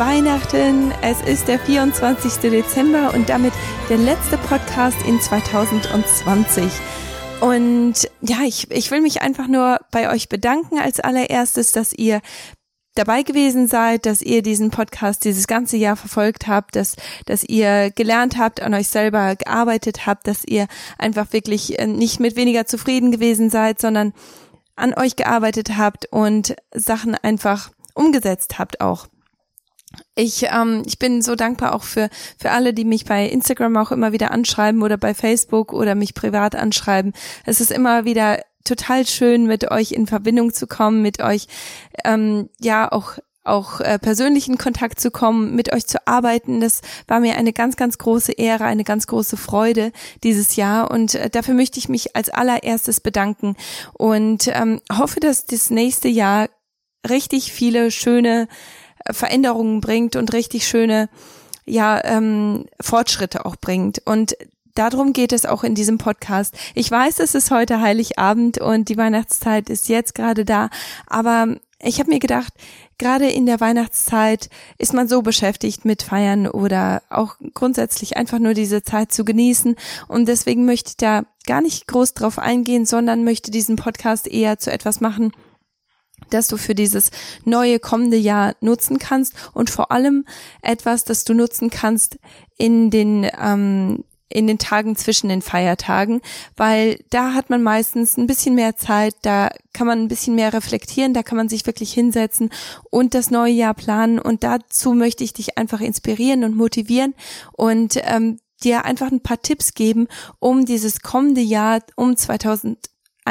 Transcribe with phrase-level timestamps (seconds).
[0.00, 0.94] Weihnachten.
[1.02, 2.50] Es ist der 24.
[2.50, 3.52] Dezember und damit
[3.90, 6.64] der letzte Podcast in 2020.
[7.42, 12.22] Und ja, ich, ich will mich einfach nur bei euch bedanken als allererstes, dass ihr
[12.94, 16.96] dabei gewesen seid, dass ihr diesen Podcast dieses ganze Jahr verfolgt habt, dass,
[17.26, 22.20] dass ihr gelernt habt, an euch selber gearbeitet habt, dass ihr einfach wirklich äh, nicht
[22.20, 24.14] mit weniger zufrieden gewesen seid, sondern
[24.76, 29.06] an euch gearbeitet habt und Sachen einfach umgesetzt habt auch.
[30.14, 33.90] Ich, ähm, ich bin so dankbar auch für, für alle, die mich bei Instagram auch
[33.90, 37.12] immer wieder anschreiben oder bei Facebook oder mich privat anschreiben.
[37.44, 41.48] Es ist immer wieder total schön, mit euch in Verbindung zu kommen, mit euch
[42.04, 46.60] ähm, ja auch auch äh, persönlichen Kontakt zu kommen, mit euch zu arbeiten.
[46.60, 50.90] Das war mir eine ganz, ganz große Ehre, eine ganz große Freude dieses Jahr.
[50.90, 53.56] Und äh, dafür möchte ich mich als allererstes bedanken
[53.94, 56.48] und ähm, hoffe, dass das nächste Jahr
[57.08, 58.46] richtig viele schöne
[59.10, 61.08] Veränderungen bringt und richtig schöne
[61.66, 64.02] ja ähm, Fortschritte auch bringt.
[64.04, 64.36] Und
[64.74, 66.54] darum geht es auch in diesem Podcast.
[66.74, 70.70] Ich weiß, es ist heute Heiligabend und die Weihnachtszeit ist jetzt gerade da,
[71.06, 72.52] aber ich habe mir gedacht,
[72.98, 78.52] gerade in der Weihnachtszeit ist man so beschäftigt mit Feiern oder auch grundsätzlich einfach nur
[78.52, 83.24] diese Zeit zu genießen und deswegen möchte ich da gar nicht groß drauf eingehen, sondern
[83.24, 85.32] möchte diesen Podcast eher zu etwas machen,
[86.34, 87.10] das du für dieses
[87.44, 90.24] neue kommende Jahr nutzen kannst und vor allem
[90.62, 92.18] etwas, das du nutzen kannst
[92.56, 96.20] in den ähm, in den Tagen zwischen den Feiertagen,
[96.56, 100.52] weil da hat man meistens ein bisschen mehr Zeit, da kann man ein bisschen mehr
[100.52, 102.50] reflektieren, da kann man sich wirklich hinsetzen
[102.90, 107.14] und das neue Jahr planen und dazu möchte ich dich einfach inspirieren und motivieren
[107.52, 110.06] und ähm, dir einfach ein paar Tipps geben,
[110.38, 112.78] um dieses kommende Jahr, um 2000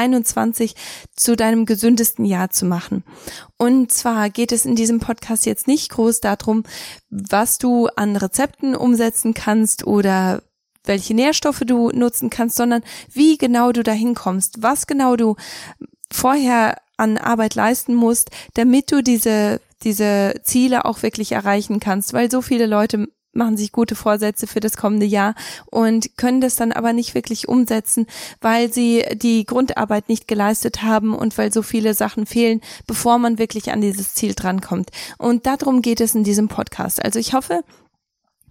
[0.00, 0.74] 2021
[1.14, 3.04] zu deinem gesündesten Jahr zu machen.
[3.56, 6.64] Und zwar geht es in diesem Podcast jetzt nicht groß darum,
[7.10, 10.42] was du an Rezepten umsetzen kannst oder
[10.84, 12.82] welche Nährstoffe du nutzen kannst, sondern
[13.12, 15.36] wie genau du dahin kommst, was genau du
[16.10, 22.30] vorher an Arbeit leisten musst, damit du diese diese Ziele auch wirklich erreichen kannst, weil
[22.30, 25.34] so viele Leute machen sich gute Vorsätze für das kommende Jahr
[25.66, 28.06] und können das dann aber nicht wirklich umsetzen,
[28.40, 33.38] weil sie die Grundarbeit nicht geleistet haben und weil so viele Sachen fehlen, bevor man
[33.38, 34.90] wirklich an dieses Ziel drankommt.
[35.18, 37.04] Und darum geht es in diesem Podcast.
[37.04, 37.62] Also ich hoffe,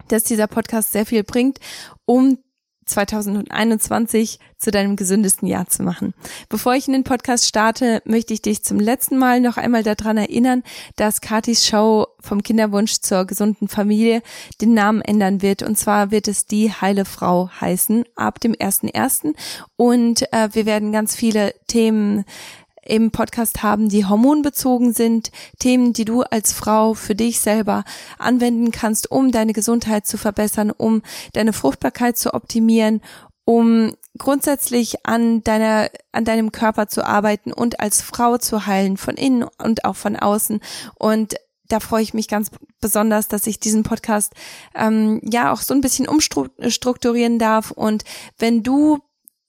[0.08, 1.60] dass dieser Podcast sehr viel bringt,
[2.06, 2.40] um
[2.90, 6.14] 2021 zu deinem gesündesten Jahr zu machen.
[6.50, 10.18] Bevor ich in den Podcast starte, möchte ich dich zum letzten Mal noch einmal daran
[10.18, 10.64] erinnern,
[10.98, 14.22] dass Katis Show vom Kinderwunsch zur gesunden Familie
[14.60, 15.64] den Namen ändern wird.
[15.64, 19.34] Und zwar wird es die Heile Frau heißen ab dem 1.1.
[19.78, 22.26] Und äh, wir werden ganz viele Themen
[22.90, 27.84] im Podcast haben, die hormonbezogen sind, Themen, die du als Frau für dich selber
[28.18, 31.02] anwenden kannst, um deine Gesundheit zu verbessern, um
[31.34, 33.02] deine Fruchtbarkeit zu optimieren,
[33.46, 39.16] um grundsätzlich an deiner, an deinem Körper zu arbeiten und als Frau zu heilen, von
[39.16, 40.60] innen und auch von außen.
[40.96, 41.36] Und
[41.68, 42.50] da freue ich mich ganz
[42.82, 44.34] besonders, dass ich diesen Podcast
[44.76, 47.72] ähm, ja auch so ein bisschen umstrukturieren darf.
[47.72, 48.04] Und
[48.38, 49.00] wenn du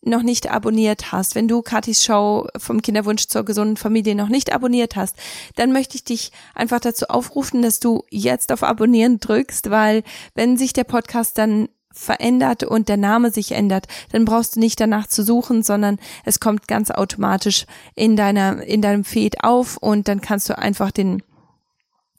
[0.02, 4.52] noch nicht abonniert hast, wenn du Katis Show vom Kinderwunsch zur gesunden Familie noch nicht
[4.52, 5.16] abonniert hast,
[5.56, 10.02] dann möchte ich dich einfach dazu aufrufen, dass du jetzt auf Abonnieren drückst, weil
[10.34, 14.80] wenn sich der Podcast dann verändert und der Name sich ändert, dann brauchst du nicht
[14.80, 20.06] danach zu suchen, sondern es kommt ganz automatisch in deiner in deinem Feed auf und
[20.06, 21.22] dann kannst du einfach den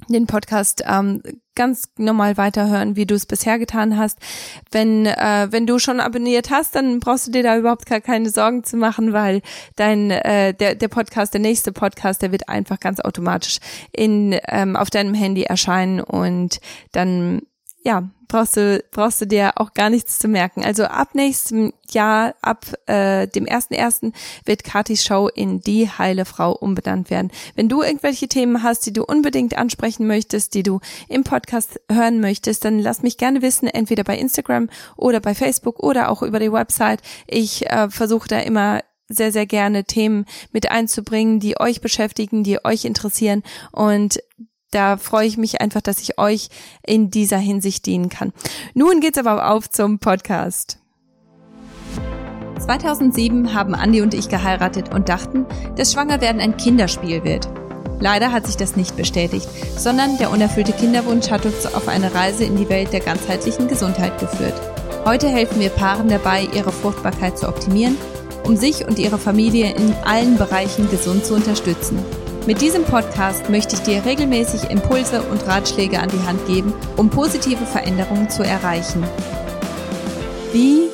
[0.08, 1.22] den Podcast ähm,
[1.56, 4.20] ganz normal weiterhören, wie du es bisher getan hast.
[4.72, 8.30] Wenn äh, wenn du schon abonniert hast, dann brauchst du dir da überhaupt gar keine
[8.30, 9.42] Sorgen zu machen, weil
[9.76, 13.60] dein äh, der der Podcast, der nächste Podcast, der wird einfach ganz automatisch
[13.92, 16.60] in ähm, auf deinem Handy erscheinen und
[16.92, 17.42] dann
[17.84, 20.64] ja, brauchst du, brauchst du dir auch gar nichts zu merken.
[20.64, 24.14] Also ab nächstem Jahr, ab äh, dem ersten
[24.46, 27.32] wird Katis Show in Die Heile Frau umbenannt werden.
[27.56, 30.80] Wenn du irgendwelche Themen hast, die du unbedingt ansprechen möchtest, die du
[31.10, 35.80] im Podcast hören möchtest, dann lass mich gerne wissen, entweder bei Instagram oder bei Facebook
[35.80, 37.02] oder auch über die Website.
[37.28, 42.64] Ich äh, versuche da immer sehr, sehr gerne Themen mit einzubringen, die euch beschäftigen, die
[42.64, 43.44] euch interessieren
[43.74, 44.20] und
[44.72, 46.50] da freue ich mich einfach, dass ich euch
[46.86, 48.34] in dieser Hinsicht dienen kann.
[48.74, 50.80] Nun geht's aber auf zum Podcast.
[52.60, 55.46] 2007 haben Andi und ich geheiratet und dachten,
[55.76, 57.50] dass Schwangerwerden ein Kinderspiel wird.
[58.00, 59.48] Leider hat sich das nicht bestätigt,
[59.78, 64.20] sondern der unerfüllte Kinderwunsch hat uns auf eine Reise in die Welt der ganzheitlichen Gesundheit
[64.20, 64.60] geführt.
[65.06, 67.98] Heute helfen wir Paaren dabei, ihre Fruchtbarkeit zu optimieren,
[68.44, 72.00] um sich und ihre Familie in allen Bereichen gesund zu unterstützen.
[72.48, 77.08] Mit diesem Podcast möchte ich dir regelmäßig Impulse und Ratschläge an die Hand geben, um
[77.08, 79.04] positive Veränderungen zu erreichen.
[80.52, 80.90] Wie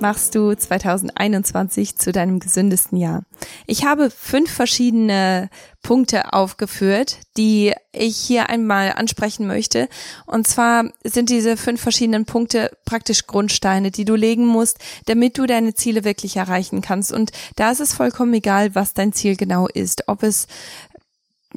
[0.00, 3.22] machst du 2021 zu deinem gesündesten Jahr?
[3.66, 5.48] Ich habe fünf verschiedene
[5.82, 9.88] Punkte aufgeführt, die ich hier einmal ansprechen möchte.
[10.26, 15.46] Und zwar sind diese fünf verschiedenen Punkte praktisch Grundsteine, die du legen musst, damit du
[15.46, 17.12] deine Ziele wirklich erreichen kannst.
[17.12, 20.08] Und da ist es vollkommen egal, was dein Ziel genau ist.
[20.08, 20.46] Ob es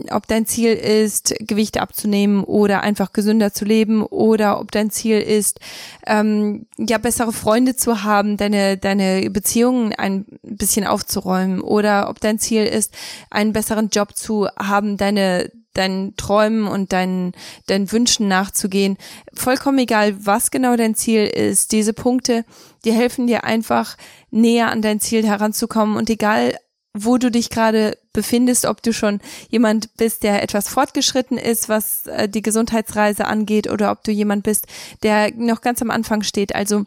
[0.10, 5.20] ob dein Ziel ist, Gewicht abzunehmen oder einfach gesünder zu leben oder ob dein Ziel
[5.20, 5.60] ist,
[6.08, 12.40] ähm, ja, bessere Freunde zu haben, deine, deine Beziehungen ein bisschen aufzuräumen oder ob dein
[12.40, 12.94] Ziel ist,
[13.30, 17.34] einen besseren Job zu haben, deine, deinen Träumen und deinen,
[17.68, 18.98] deinen Wünschen nachzugehen.
[19.34, 21.74] Vollkommen egal, was genau dein Ziel ist.
[21.74, 22.46] Diese Punkte,
[22.86, 23.98] die helfen dir einfach
[24.30, 26.56] näher an dein Ziel heranzukommen und egal,
[26.94, 32.08] wo du dich gerade befindest, ob du schon jemand bist, der etwas fortgeschritten ist, was
[32.08, 34.68] äh, die Gesundheitsreise angeht, oder ob du jemand bist,
[35.04, 36.54] der noch ganz am Anfang steht.
[36.54, 36.86] Also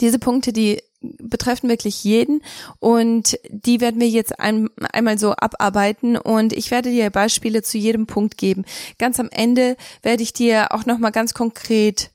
[0.00, 2.42] diese Punkte, die betreffen wirklich jeden
[2.80, 7.78] und die werden wir jetzt ein, einmal so abarbeiten und ich werde dir Beispiele zu
[7.78, 8.64] jedem Punkt geben.
[8.98, 12.10] Ganz am Ende werde ich dir auch noch mal ganz konkret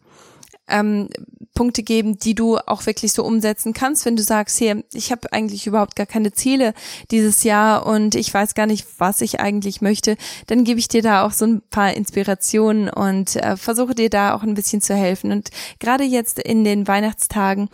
[0.67, 1.09] ähm,
[1.53, 5.31] Punkte geben, die du auch wirklich so umsetzen kannst, wenn du sagst, hier, ich habe
[5.33, 6.73] eigentlich überhaupt gar keine Ziele
[7.11, 10.15] dieses Jahr und ich weiß gar nicht, was ich eigentlich möchte,
[10.47, 14.33] dann gebe ich dir da auch so ein paar Inspirationen und äh, versuche dir da
[14.33, 15.31] auch ein bisschen zu helfen.
[15.31, 15.49] Und
[15.79, 17.69] gerade jetzt in den Weihnachtstagen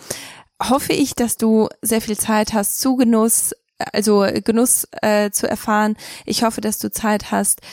[0.62, 5.96] hoffe ich, dass du sehr viel Zeit hast zu Genuss, also Genuss äh, zu erfahren.
[6.26, 7.64] Ich hoffe, dass du Zeit hast, äh,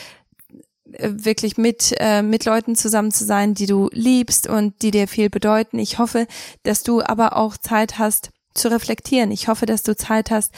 [0.99, 5.29] wirklich mit, äh, mit Leuten zusammen zu sein, die du liebst und die dir viel
[5.29, 5.79] bedeuten.
[5.79, 6.27] Ich hoffe,
[6.63, 9.31] dass du aber auch Zeit hast zu reflektieren.
[9.31, 10.53] Ich hoffe, dass du Zeit hast,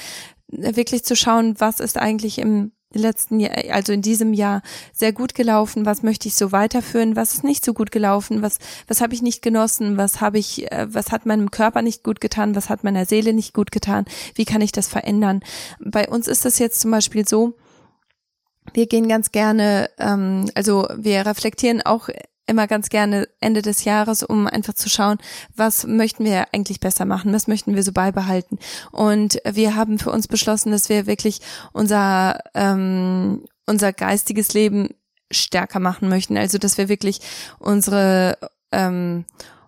[0.48, 4.62] wirklich zu schauen, was ist eigentlich im letzten Jahr, also in diesem Jahr
[4.94, 8.58] sehr gut gelaufen, was möchte ich so weiterführen, was ist nicht so gut gelaufen, was
[8.88, 12.22] was habe ich nicht genossen, was habe ich äh, was hat meinem Körper nicht gut
[12.22, 14.06] getan, was hat meiner Seele nicht gut getan,
[14.36, 15.42] wie kann ich das verändern?
[15.80, 17.56] Bei uns ist das jetzt zum Beispiel so,
[18.74, 22.10] wir gehen ganz gerne, ähm, also wir reflektieren auch
[22.48, 25.18] immer ganz gerne Ende des Jahres, um einfach zu schauen,
[25.56, 28.60] was möchten wir eigentlich besser machen, was möchten wir so beibehalten.
[28.92, 31.42] Und wir haben für uns beschlossen, dass wir wirklich
[31.74, 34.90] unser, ähm, unser geistiges Leben
[35.32, 36.38] stärker machen möchten.
[36.38, 37.20] Also dass wir wirklich
[37.58, 38.38] unsere
[38.72, 39.26] ähm,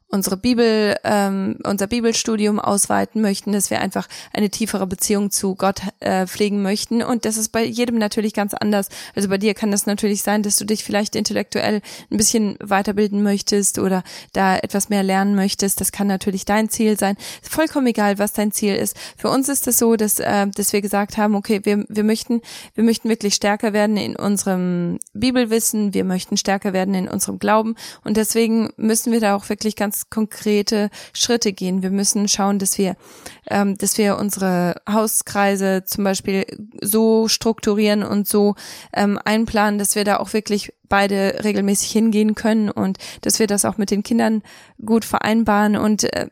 [0.10, 5.82] unsere Bibel, ähm, unser Bibelstudium ausweiten möchten, dass wir einfach eine tiefere Beziehung zu Gott
[6.00, 7.04] äh, pflegen möchten.
[7.04, 8.88] Und das ist bei jedem natürlich ganz anders.
[9.16, 13.22] Also bei dir kann das natürlich sein, dass du dich vielleicht intellektuell ein bisschen weiterbilden
[13.22, 15.82] möchtest oder da etwas mehr lernen möchtest.
[15.82, 17.18] Das kann natürlich dein Ziel sein.
[17.42, 18.96] Vollkommen egal, was dein Ziel ist.
[19.18, 22.42] Für uns ist es so, dass, äh, dass wir gesagt haben, okay, wir, wir möchten,
[22.76, 25.94] wir möchten wirklich stärker werden in unserem Bibelwissen.
[25.94, 27.76] Wir möchten stärker werden in unserem Glauben.
[28.06, 31.82] Und deswegen müssen wir da auch wirklich ganz konkrete Schritte gehen.
[31.84, 32.96] Wir müssen schauen, dass wir,
[33.50, 36.46] ähm, dass wir unsere Hauskreise zum Beispiel
[36.82, 38.56] so strukturieren und so
[38.94, 43.66] ähm, einplanen, dass wir da auch wirklich beide regelmäßig hingehen können und dass wir das
[43.66, 44.42] auch mit den Kindern
[44.84, 46.28] gut vereinbaren und äh,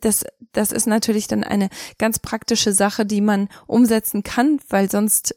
[0.00, 1.68] das das ist natürlich dann eine
[1.98, 5.34] ganz praktische Sache, die man umsetzen kann, weil sonst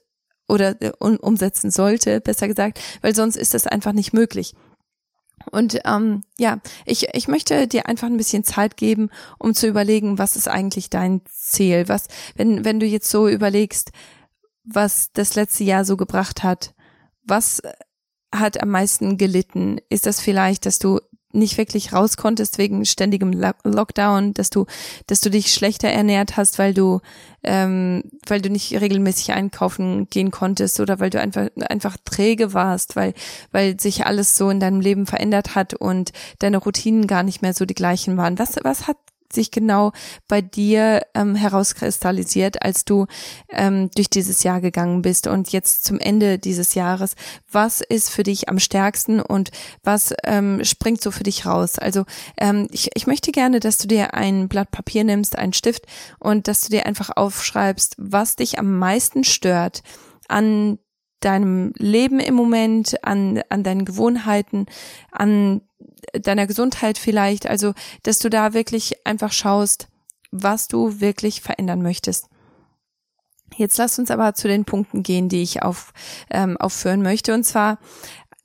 [0.48, 4.54] oder äh, umsetzen sollte, besser gesagt, weil sonst ist das einfach nicht möglich.
[5.52, 9.10] Und ähm, ja, ich, ich möchte dir einfach ein bisschen Zeit geben,
[9.40, 11.88] um zu überlegen, was ist eigentlich dein Ziel?
[11.88, 13.92] Was, wenn, wenn du jetzt so überlegst,
[14.64, 16.74] was das letzte Jahr so gebracht hat,
[17.24, 17.62] was
[18.34, 19.80] hat am meisten gelitten?
[19.90, 21.00] Ist das vielleicht, dass du
[21.36, 24.66] nicht wirklich raus konntest wegen ständigem Lockdown, dass du,
[25.08, 27.02] dass du dich schlechter ernährt hast, weil du,
[27.44, 32.96] ähm, weil du nicht regelmäßig einkaufen gehen konntest oder weil du einfach einfach träge warst,
[32.96, 33.14] weil
[33.52, 37.54] weil sich alles so in deinem Leben verändert hat und deine Routinen gar nicht mehr
[37.54, 38.40] so die gleichen waren.
[38.40, 38.98] Was was hat
[39.36, 39.92] sich genau
[40.28, 43.06] bei dir ähm, herauskristallisiert, als du
[43.50, 47.16] ähm, durch dieses Jahr gegangen bist und jetzt zum Ende dieses Jahres?
[47.52, 49.52] Was ist für dich am stärksten und
[49.84, 51.78] was ähm, springt so für dich raus?
[51.78, 52.06] Also
[52.38, 55.86] ähm, ich, ich möchte gerne, dass du dir ein Blatt Papier nimmst, einen Stift
[56.20, 59.84] und dass du dir einfach aufschreibst, was dich am meisten stört
[60.28, 60.80] an
[61.20, 64.68] deinem Leben im Moment, an, an deinen Gewohnheiten,
[65.12, 65.62] an
[66.14, 67.48] deiner Gesundheit vielleicht.
[67.48, 69.88] Also, dass du da wirklich einfach schaust,
[70.32, 72.28] was du wirklich verändern möchtest.
[73.58, 75.94] Jetzt lass uns aber zu den Punkten gehen, die ich auf,
[76.30, 77.34] ähm, aufführen möchte.
[77.34, 77.80] Und zwar,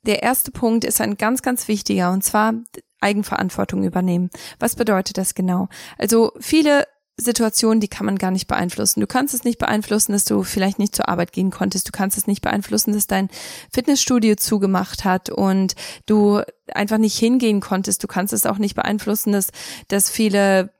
[0.03, 2.53] der erste Punkt ist ein ganz, ganz wichtiger, und zwar
[3.01, 4.29] Eigenverantwortung übernehmen.
[4.59, 5.67] Was bedeutet das genau?
[5.97, 6.87] Also viele
[7.17, 8.99] Situationen, die kann man gar nicht beeinflussen.
[8.99, 11.87] Du kannst es nicht beeinflussen, dass du vielleicht nicht zur Arbeit gehen konntest.
[11.87, 13.29] Du kannst es nicht beeinflussen, dass dein
[13.71, 15.75] Fitnessstudio zugemacht hat und
[16.05, 16.41] du
[16.73, 18.03] einfach nicht hingehen konntest.
[18.03, 19.49] Du kannst es auch nicht beeinflussen, dass,
[19.87, 20.71] dass viele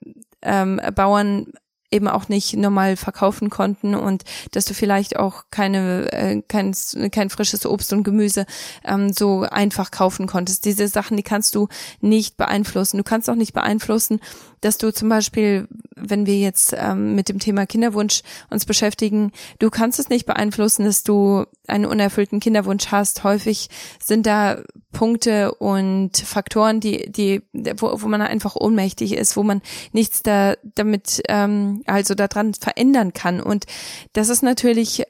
[0.42, 1.48] ähm, Bauern
[1.92, 6.74] eben auch nicht normal verkaufen konnten und dass du vielleicht auch keine äh, kein,
[7.12, 8.46] kein frisches Obst und Gemüse
[8.86, 10.66] ähm, so einfach kaufen konntest.
[10.66, 11.68] Diese Sachen, die kannst du
[12.00, 12.98] nicht beeinflussen.
[12.98, 14.22] Du kannst auch nicht beeinflussen,
[14.62, 19.70] dass du zum Beispiel, wenn wir jetzt ähm, mit dem Thema Kinderwunsch uns beschäftigen, du
[19.70, 23.24] kannst es nicht beeinflussen, dass du einen unerfüllten Kinderwunsch hast.
[23.24, 23.70] Häufig
[24.01, 27.41] sind da Punkte und Faktoren, die, die,
[27.77, 33.13] wo, wo man einfach ohnmächtig ist, wo man nichts da damit, ähm, also daran verändern
[33.13, 33.41] kann.
[33.41, 33.65] Und
[34.13, 35.03] das ist natürlich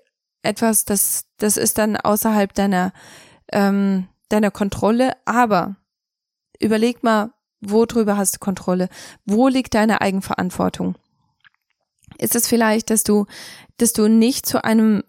[0.43, 2.93] etwas, das, das ist dann außerhalb deiner,
[3.51, 5.13] ähm, deiner Kontrolle.
[5.25, 5.75] Aber
[6.60, 8.89] überleg mal, worüber hast du Kontrolle?
[9.25, 10.96] Wo liegt deine Eigenverantwortung?
[12.18, 13.25] Ist es vielleicht, dass du,
[13.77, 15.03] dass du nicht zu einem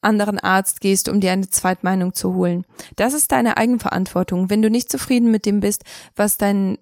[0.00, 2.64] anderen Arzt gehst, um dir eine Zweitmeinung zu holen.
[2.96, 4.50] Das ist deine Eigenverantwortung.
[4.50, 5.84] Wenn du nicht zufrieden mit dem bist,
[6.16, 6.78] was dein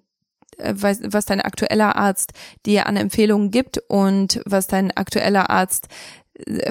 [0.57, 2.33] äh, was, was dein aktueller Arzt
[2.65, 5.87] dir an Empfehlungen gibt und was dein aktueller Arzt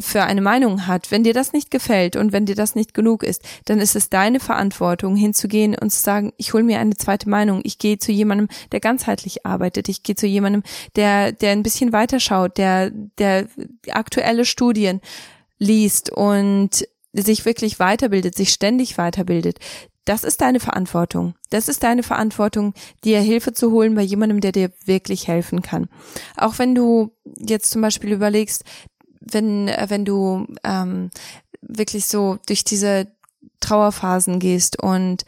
[0.01, 3.23] für eine Meinung hat, wenn dir das nicht gefällt und wenn dir das nicht genug
[3.23, 7.29] ist, dann ist es deine Verantwortung, hinzugehen und zu sagen, ich hole mir eine zweite
[7.31, 10.63] Meinung, ich gehe zu jemandem, der ganzheitlich arbeitet, ich gehe zu jemandem,
[10.97, 13.47] der, der ein bisschen weiterschaut, der, der
[13.91, 15.01] aktuelle Studien
[15.59, 19.61] liest und sich wirklich weiterbildet, sich ständig weiterbildet,
[20.05, 21.35] das ist deine Verantwortung.
[21.49, 25.89] Das ist deine Verantwortung, dir Hilfe zu holen bei jemandem, der dir wirklich helfen kann.
[26.37, 28.65] Auch wenn du jetzt zum Beispiel überlegst,
[29.31, 31.11] wenn, wenn du ähm,
[31.61, 33.09] wirklich so durch diese
[33.61, 35.25] Trauerphasen gehst und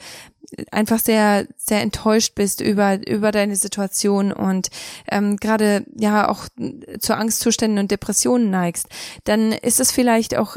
[0.70, 4.68] einfach sehr sehr enttäuscht bist über über deine Situation und
[5.10, 6.46] ähm, gerade ja auch
[7.00, 8.86] zu Angstzuständen und Depressionen neigst,
[9.24, 10.56] dann ist es vielleicht auch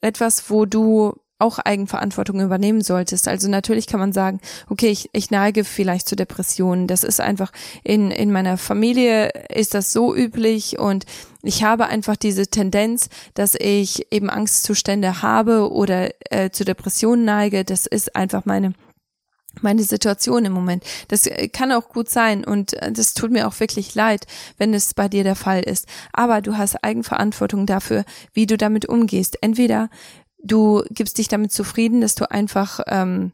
[0.00, 3.28] etwas, wo du auch Eigenverantwortung übernehmen solltest.
[3.28, 6.86] Also natürlich kann man sagen, okay, ich, ich neige vielleicht zu Depressionen.
[6.86, 11.06] Das ist einfach in, in meiner Familie ist das so üblich und
[11.42, 17.64] ich habe einfach diese Tendenz, dass ich eben Angstzustände habe oder äh, zu Depressionen neige.
[17.64, 18.74] Das ist einfach meine
[19.60, 20.84] meine Situation im Moment.
[21.08, 24.26] Das äh, kann auch gut sein und äh, das tut mir auch wirklich leid,
[24.58, 25.86] wenn es bei dir der Fall ist.
[26.12, 29.38] Aber du hast Eigenverantwortung dafür, wie du damit umgehst.
[29.42, 29.90] Entweder
[30.42, 33.32] du gibst dich damit zufrieden, dass du einfach ähm,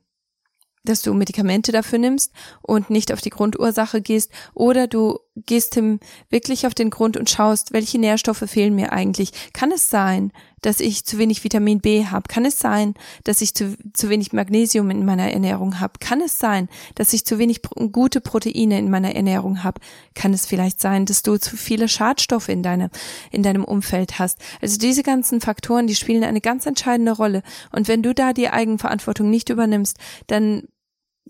[0.87, 2.33] dass du Medikamente dafür nimmst
[2.63, 6.01] und nicht auf die Grundursache gehst oder du gehst ihm
[6.31, 9.33] wirklich auf den Grund und schaust, welche Nährstoffe fehlen mir eigentlich.
[9.53, 12.27] Kann es sein, dass ich zu wenig Vitamin B habe?
[12.29, 15.95] Kann es sein, dass ich zu, zu wenig Magnesium in meiner Ernährung habe?
[16.01, 17.61] Kann es sein, dass ich zu wenig
[17.93, 19.81] gute Proteine in meiner Ernährung habe?
[20.15, 22.91] Kann es vielleicht sein, dass du zu viele Schadstoffe in, deine,
[23.31, 24.39] in deinem Umfeld hast?
[24.63, 27.43] Also diese ganzen Faktoren, die spielen eine ganz entscheidende Rolle.
[27.73, 30.63] Und wenn du da die Eigenverantwortung nicht übernimmst, dann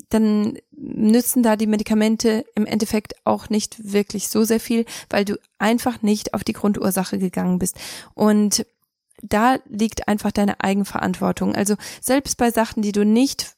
[0.08, 5.38] dann nützen da die Medikamente im Endeffekt auch nicht wirklich so sehr viel, weil du
[5.58, 7.76] einfach nicht auf die Grundursache gegangen bist.
[8.14, 8.66] Und
[9.22, 11.54] da liegt einfach deine Eigenverantwortung.
[11.54, 13.56] Also selbst bei Sachen, die du nicht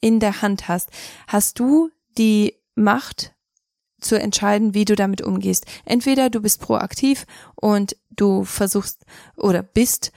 [0.00, 0.90] in der Hand hast,
[1.26, 3.34] hast du die Macht
[4.00, 5.66] zu entscheiden, wie du damit umgehst.
[5.84, 9.04] Entweder du bist proaktiv und du versuchst
[9.36, 10.12] oder bist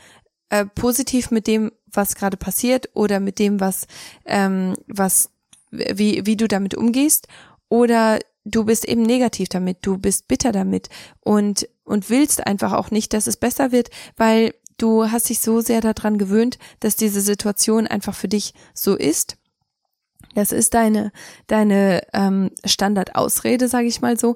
[0.49, 3.87] äh, positiv mit dem, was gerade passiert oder mit dem, was,
[4.25, 5.29] ähm, was
[5.71, 7.27] wie, wie du damit umgehst
[7.69, 10.89] oder du bist eben negativ damit, du bist bitter damit
[11.21, 15.61] und, und willst einfach auch nicht, dass es besser wird, weil du hast dich so
[15.61, 19.37] sehr daran gewöhnt, dass diese Situation einfach für dich so ist.
[20.33, 21.11] Das ist deine,
[21.47, 24.35] deine ähm, Standardausrede, sage ich mal so.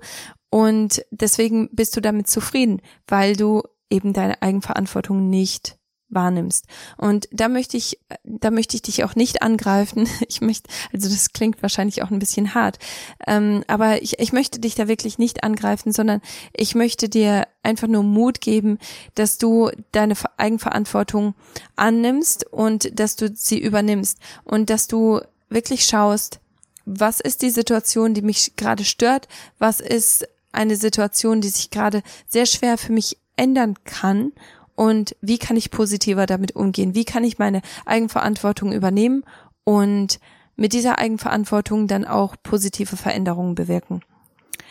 [0.49, 5.77] Und deswegen bist du damit zufrieden, weil du eben deine Eigenverantwortung nicht
[6.09, 6.65] wahrnimmst.
[6.97, 10.07] Und da möchte ich, da möchte ich dich auch nicht angreifen.
[10.27, 12.79] Ich möchte, also das klingt wahrscheinlich auch ein bisschen hart,
[13.27, 16.21] ähm, aber ich, ich möchte dich da wirklich nicht angreifen, sondern
[16.51, 18.79] ich möchte dir einfach nur Mut geben,
[19.13, 21.35] dass du deine Eigenverantwortung
[21.75, 26.39] annimmst und dass du sie übernimmst und dass du wirklich schaust,
[26.85, 29.27] was ist die Situation, die mich gerade stört,
[29.59, 34.31] was ist eine Situation, die sich gerade sehr schwer für mich ändern kann
[34.75, 36.95] und wie kann ich positiver damit umgehen?
[36.95, 39.23] Wie kann ich meine Eigenverantwortung übernehmen
[39.63, 40.19] und
[40.55, 44.01] mit dieser Eigenverantwortung dann auch positive Veränderungen bewirken?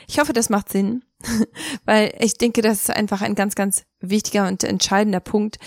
[0.07, 1.03] Ich hoffe, das macht Sinn,
[1.85, 5.59] weil ich denke, das ist einfach ein ganz, ganz wichtiger und entscheidender Punkt.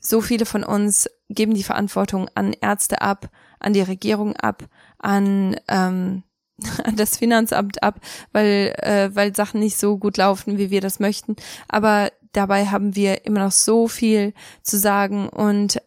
[0.00, 4.64] So viele von uns geben die Verantwortung an Ärzte ab, an die Regierung ab,
[4.98, 6.22] an ähm,
[6.84, 8.00] an das Finanzamt ab,
[8.32, 11.36] weil, äh, weil Sachen nicht so gut laufen, wie wir das möchten.
[11.68, 15.80] Aber dabei haben wir immer noch so viel zu sagen und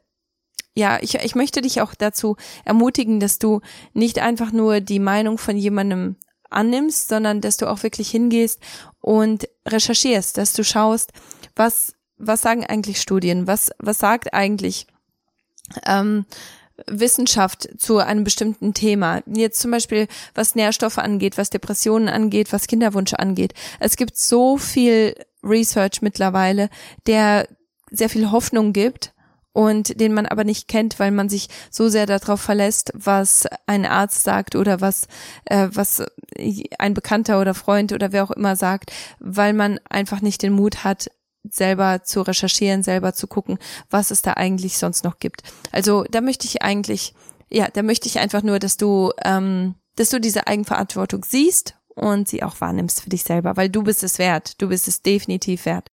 [0.77, 2.35] ja, ich, ich möchte dich auch dazu
[2.65, 3.61] ermutigen, dass du
[3.93, 6.17] nicht einfach nur die Meinung von jemandem
[6.49, 8.59] annimmst, sondern dass du auch wirklich hingehst
[8.99, 11.11] und recherchierst, dass du schaust,
[11.55, 14.87] was, was sagen eigentlich Studien, was, was sagt eigentlich
[15.85, 16.25] ähm,
[16.87, 19.21] Wissenschaft zu einem bestimmten Thema.
[19.25, 23.53] Jetzt zum Beispiel, was Nährstoffe angeht, was Depressionen angeht, was Kinderwunsch angeht.
[23.79, 26.69] Es gibt so viel Research mittlerweile,
[27.07, 27.47] der
[27.91, 29.13] sehr viel Hoffnung gibt
[29.53, 33.85] und den man aber nicht kennt, weil man sich so sehr darauf verlässt, was ein
[33.85, 35.07] Arzt sagt oder was
[35.45, 36.03] äh, was
[36.77, 40.83] ein Bekannter oder Freund oder wer auch immer sagt, weil man einfach nicht den Mut
[40.83, 41.09] hat,
[41.49, 43.57] selber zu recherchieren, selber zu gucken,
[43.89, 45.43] was es da eigentlich sonst noch gibt.
[45.71, 47.13] Also da möchte ich eigentlich,
[47.49, 52.27] ja, da möchte ich einfach nur, dass du, ähm, dass du diese Eigenverantwortung siehst und
[52.27, 54.61] sie auch wahrnimmst für dich selber, weil du bist es wert.
[54.61, 55.87] Du bist es definitiv wert.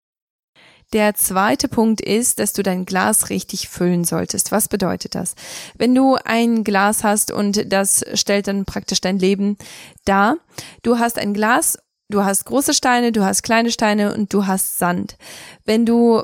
[0.94, 4.52] Der zweite Punkt ist, dass du dein Glas richtig füllen solltest.
[4.52, 5.34] Was bedeutet das?
[5.76, 9.58] Wenn du ein Glas hast und das stellt dann praktisch dein Leben
[10.06, 10.38] dar.
[10.82, 11.78] Du hast ein Glas,
[12.08, 15.18] du hast große Steine, du hast kleine Steine und du hast Sand.
[15.66, 16.22] Wenn du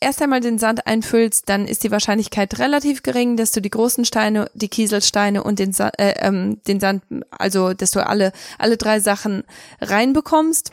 [0.00, 4.04] erst einmal den Sand einfüllst, dann ist die Wahrscheinlichkeit relativ gering, dass du die großen
[4.04, 8.76] Steine, die Kieselsteine und den, Sa äh, ähm, den Sand, also dass du alle alle
[8.76, 9.44] drei Sachen
[9.80, 10.72] reinbekommst.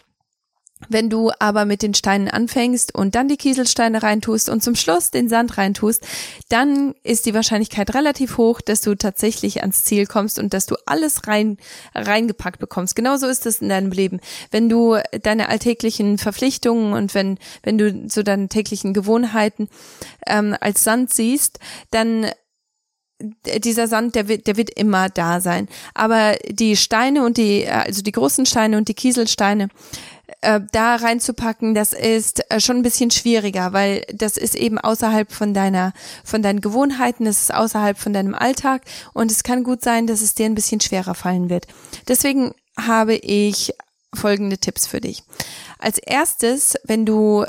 [0.89, 5.09] Wenn du aber mit den Steinen anfängst und dann die Kieselsteine reintust und zum Schluss
[5.09, 6.05] den Sand reintust,
[6.49, 10.75] dann ist die Wahrscheinlichkeit relativ hoch, dass du tatsächlich ans Ziel kommst und dass du
[10.85, 11.57] alles rein
[11.95, 12.95] reingepackt bekommst.
[12.95, 14.19] Genauso ist es in deinem Leben.
[14.51, 19.69] Wenn du deine alltäglichen Verpflichtungen und wenn wenn du so deine täglichen Gewohnheiten
[20.27, 22.27] ähm, als Sand siehst, dann
[23.19, 25.67] dieser Sand, der wird, der wird immer da sein.
[25.93, 29.69] Aber die Steine und die, also die großen Steine und die Kieselsteine,
[30.41, 35.31] äh, da reinzupacken, das ist äh, schon ein bisschen schwieriger, weil das ist eben außerhalb
[35.31, 35.93] von deiner,
[36.23, 40.21] von deinen Gewohnheiten, das ist außerhalb von deinem Alltag und es kann gut sein, dass
[40.21, 41.67] es dir ein bisschen schwerer fallen wird.
[42.07, 43.73] Deswegen habe ich
[44.13, 45.23] folgende Tipps für dich.
[45.79, 47.45] Als erstes, wenn du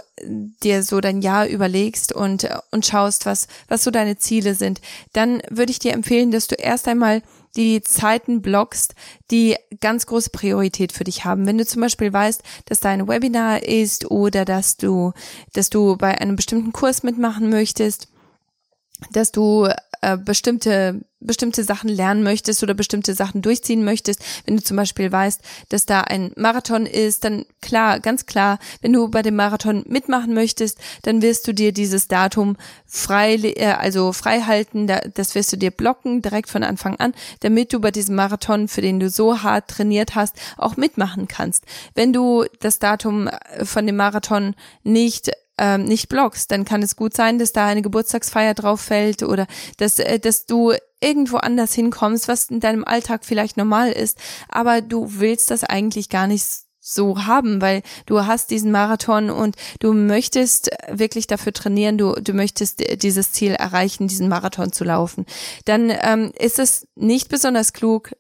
[0.62, 4.80] dir so dein Jahr überlegst und, und schaust, was, was so deine Ziele sind,
[5.12, 7.22] dann würde ich dir empfehlen, dass du erst einmal
[7.58, 8.94] die Zeiten blockst,
[9.30, 11.46] die ganz große Priorität für dich haben.
[11.46, 15.12] Wenn du zum Beispiel weißt, dass dein Webinar ist oder dass du,
[15.52, 18.08] dass du bei einem bestimmten Kurs mitmachen möchtest,
[19.12, 19.68] dass du
[20.00, 25.10] äh, bestimmte bestimmte Sachen lernen möchtest oder bestimmte Sachen durchziehen möchtest, wenn du zum Beispiel
[25.10, 29.84] weißt, dass da ein Marathon ist, dann klar, ganz klar, wenn du bei dem Marathon
[29.88, 35.52] mitmachen möchtest, dann wirst du dir dieses Datum frei, äh, also frei halten, das wirst
[35.52, 39.10] du dir blocken direkt von Anfang an, damit du bei diesem Marathon, für den du
[39.10, 41.64] so hart trainiert hast, auch mitmachen kannst.
[41.94, 44.54] Wenn du das Datum äh, von dem Marathon
[44.84, 49.22] nicht ähm, nicht blockst, dann kann es gut sein, dass da eine Geburtstagsfeier drauf fällt
[49.22, 54.18] oder dass, äh, dass du irgendwo anders hinkommst, was in deinem Alltag vielleicht normal ist,
[54.48, 56.44] aber du willst das eigentlich gar nicht
[56.80, 62.32] so haben, weil du hast diesen Marathon und du möchtest wirklich dafür trainieren, du, du
[62.32, 65.26] möchtest dieses Ziel erreichen, diesen Marathon zu laufen,
[65.66, 68.12] dann ähm, ist es nicht besonders klug,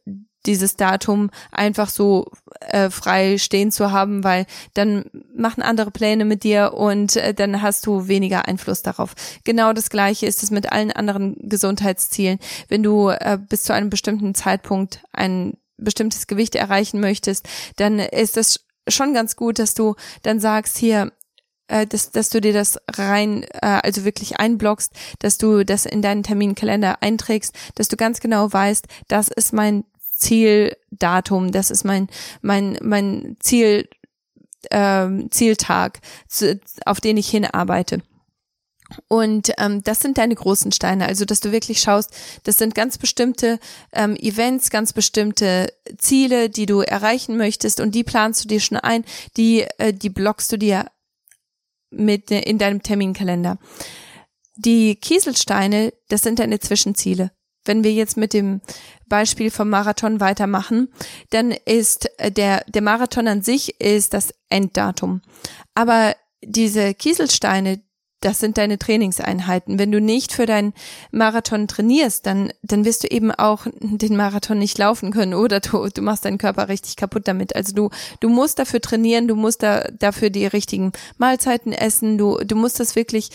[0.48, 5.04] dieses Datum einfach so äh, frei stehen zu haben, weil dann
[5.36, 9.14] machen andere Pläne mit dir und äh, dann hast du weniger Einfluss darauf.
[9.44, 12.40] Genau das gleiche ist es mit allen anderen Gesundheitszielen.
[12.68, 18.36] Wenn du äh, bis zu einem bestimmten Zeitpunkt ein bestimmtes Gewicht erreichen möchtest, dann ist
[18.36, 21.12] es schon ganz gut, dass du dann sagst, hier,
[21.68, 26.02] äh, dass, dass du dir das rein, äh, also wirklich einblockst, dass du das in
[26.02, 29.84] deinen Terminkalender einträgst, dass du ganz genau weißt, das ist mein
[30.18, 32.08] Zieldatum, das ist mein,
[32.42, 33.88] mein, mein Ziel,
[34.70, 38.02] ähm, Zieltag, zu, auf den ich hinarbeite.
[39.06, 42.96] Und ähm, das sind deine großen Steine, also dass du wirklich schaust, das sind ganz
[42.96, 43.60] bestimmte
[43.92, 48.78] ähm, Events, ganz bestimmte Ziele, die du erreichen möchtest und die planst du dir schon
[48.78, 49.04] ein,
[49.36, 50.86] die, äh, die blockst du dir
[51.90, 53.58] mit in deinem Terminkalender.
[54.56, 57.30] Die Kieselsteine, das sind deine Zwischenziele
[57.68, 58.60] wenn wir jetzt mit dem
[59.08, 60.88] Beispiel vom Marathon weitermachen,
[61.30, 65.22] dann ist äh, der, der Marathon an sich ist das Enddatum.
[65.74, 67.80] Aber diese Kieselsteine,
[68.20, 69.78] das sind deine Trainingseinheiten.
[69.78, 70.74] Wenn du nicht für deinen
[71.12, 75.88] Marathon trainierst, dann, dann wirst du eben auch den Marathon nicht laufen können oder du,
[75.88, 77.54] du machst deinen Körper richtig kaputt damit.
[77.54, 77.90] Also du,
[78.20, 82.80] du musst dafür trainieren, du musst da, dafür die richtigen Mahlzeiten essen, du, du musst
[82.80, 83.30] das wirklich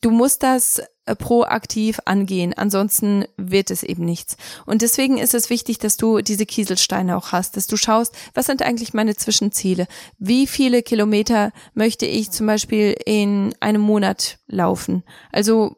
[0.00, 0.82] du musst das
[1.14, 4.36] proaktiv angehen, ansonsten wird es eben nichts.
[4.64, 8.46] Und deswegen ist es wichtig, dass du diese Kieselsteine auch hast, dass du schaust, was
[8.46, 9.86] sind eigentlich meine Zwischenziele?
[10.18, 15.04] Wie viele Kilometer möchte ich zum Beispiel in einem Monat laufen?
[15.30, 15.76] Also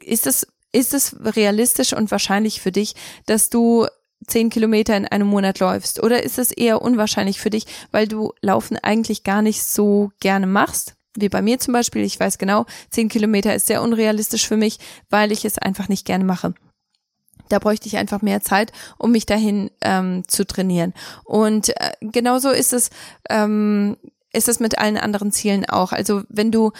[0.00, 2.94] ist es, ist es realistisch und wahrscheinlich für dich,
[3.26, 3.86] dass du
[4.26, 6.02] zehn Kilometer in einem Monat läufst?
[6.02, 10.46] Oder ist es eher unwahrscheinlich für dich, weil du Laufen eigentlich gar nicht so gerne
[10.46, 10.97] machst?
[11.20, 14.78] Wie bei mir zum Beispiel, ich weiß genau, zehn Kilometer ist sehr unrealistisch für mich,
[15.10, 16.54] weil ich es einfach nicht gerne mache.
[17.48, 20.92] Da bräuchte ich einfach mehr Zeit, um mich dahin ähm, zu trainieren.
[21.24, 22.90] Und äh, genauso ist es,
[23.30, 23.96] ähm,
[24.32, 25.92] ist es mit allen anderen Zielen auch.
[25.92, 26.72] Also wenn du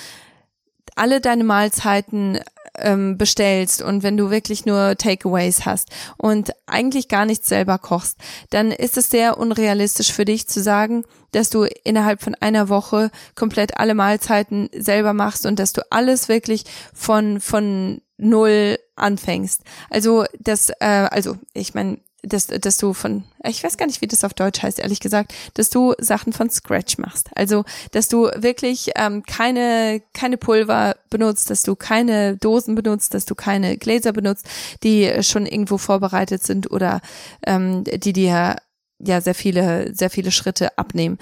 [0.95, 2.41] alle deine Mahlzeiten
[2.81, 8.19] ähm, bestellst und wenn du wirklich nur Takeaways hast und eigentlich gar nichts selber kochst,
[8.51, 13.11] dann ist es sehr unrealistisch für dich zu sagen, dass du innerhalb von einer Woche
[13.35, 16.65] komplett alle Mahlzeiten selber machst und dass du alles wirklich
[16.95, 19.63] von von null anfängst.
[19.91, 24.09] Also das, äh, also ich meine, dass, dass du von, ich weiß gar nicht, wie
[24.09, 27.31] das auf Deutsch heißt, ehrlich gesagt, dass du Sachen von Scratch machst.
[27.35, 33.25] Also, dass du wirklich ähm, keine, keine Pulver benutzt, dass du keine Dosen benutzt, dass
[33.25, 34.47] du keine Gläser benutzt,
[34.83, 37.01] die schon irgendwo vorbereitet sind oder
[37.47, 38.57] ähm, die dir
[38.99, 41.19] ja sehr viele, sehr viele Schritte abnehmen.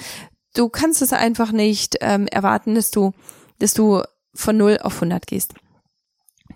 [0.54, 3.12] Du kannst es einfach nicht ähm, erwarten, dass du,
[3.58, 4.02] dass du
[4.34, 5.54] von 0 auf 100 gehst.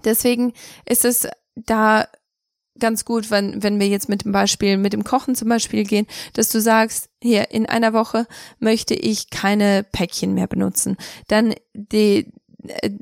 [0.05, 0.55] Deswegen
[0.87, 2.07] ist es da
[2.81, 6.07] ganz gut, wenn, wenn wir jetzt mit dem Beispiel, mit dem Kochen zum Beispiel gehen,
[6.33, 8.27] dass du sagst, hier in einer Woche
[8.59, 10.97] möchte ich keine Päckchen mehr benutzen.
[11.29, 12.33] Dann die,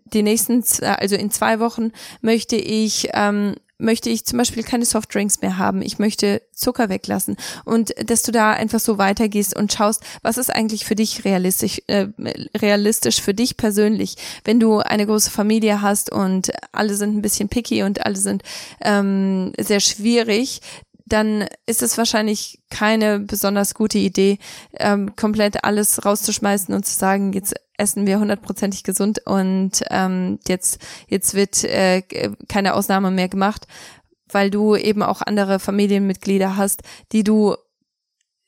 [0.05, 5.41] die nächsten, also in zwei Wochen möchte ich ähm, möchte ich zum Beispiel keine Softdrinks
[5.41, 5.83] mehr haben.
[5.83, 7.37] Ich möchte Zucker weglassen.
[7.65, 11.81] Und dass du da einfach so weitergehst und schaust, was ist eigentlich für dich realistisch,
[11.87, 12.09] äh,
[12.57, 17.49] realistisch für dich persönlich, wenn du eine große Familie hast und alle sind ein bisschen
[17.49, 18.43] picky und alle sind
[18.81, 20.61] ähm, sehr schwierig,
[21.09, 24.39] dann ist es wahrscheinlich keine besonders gute Idee,
[24.79, 30.81] ähm, komplett alles rauszuschmeißen und zu sagen, jetzt essen wir hundertprozentig gesund und ähm, jetzt
[31.07, 32.03] jetzt wird äh,
[32.49, 33.67] keine Ausnahme mehr gemacht,
[34.31, 37.57] weil du eben auch andere Familienmitglieder hast, die du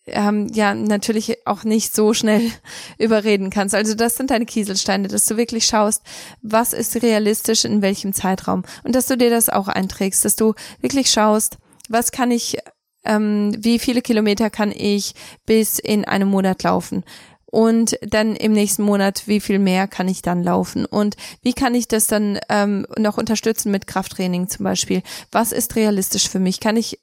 [0.06, 2.50] ähm, ja natürlich auch nicht so schnell
[2.98, 3.74] überreden kannst.
[3.74, 6.02] Also das sind deine Kieselsteine, dass du wirklich schaust,
[6.42, 10.54] was ist realistisch in welchem Zeitraum und dass du dir das auch einträgst, dass du
[10.80, 11.58] wirklich schaust,
[11.90, 12.56] was kann ich,
[13.04, 17.04] ähm, wie viele Kilometer kann ich bis in einem Monat laufen?
[17.46, 20.86] Und dann im nächsten Monat, wie viel mehr kann ich dann laufen?
[20.86, 25.02] Und wie kann ich das dann ähm, noch unterstützen mit Krafttraining zum Beispiel?
[25.32, 26.60] Was ist realistisch für mich?
[26.60, 27.00] Kann ich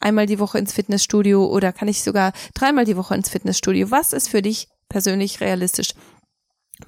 [0.00, 3.92] einmal die Woche ins Fitnessstudio oder kann ich sogar dreimal die Woche ins Fitnessstudio?
[3.92, 5.90] Was ist für dich persönlich realistisch?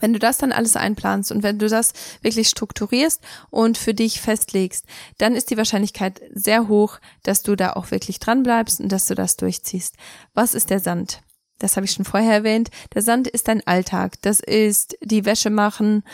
[0.01, 4.21] Wenn du das dann alles einplanst und wenn du das wirklich strukturierst und für dich
[4.21, 4.85] festlegst,
[5.17, 9.07] dann ist die Wahrscheinlichkeit sehr hoch, dass du da auch wirklich dran bleibst und dass
[9.07, 9.95] du das durchziehst.
[10.35, 11.23] Was ist der Sand?
[11.59, 12.71] Das habe ich schon vorher erwähnt.
[12.95, 14.15] Der Sand ist dein Alltag.
[14.23, 16.05] Das ist die Wäsche machen,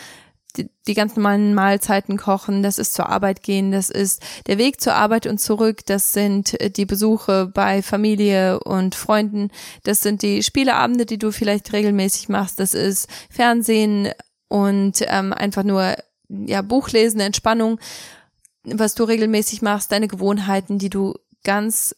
[0.57, 4.81] die, die ganz normalen Mahlzeiten kochen, das ist zur Arbeit gehen, das ist der Weg
[4.81, 9.49] zur Arbeit und zurück, das sind äh, die Besuche bei Familie und Freunden,
[9.83, 14.09] das sind die Spieleabende, die du vielleicht regelmäßig machst, das ist Fernsehen
[14.47, 15.95] und ähm, einfach nur
[16.29, 17.79] ja Buchlesen, Entspannung,
[18.63, 21.13] was du regelmäßig machst, deine Gewohnheiten, die du
[21.43, 21.95] ganz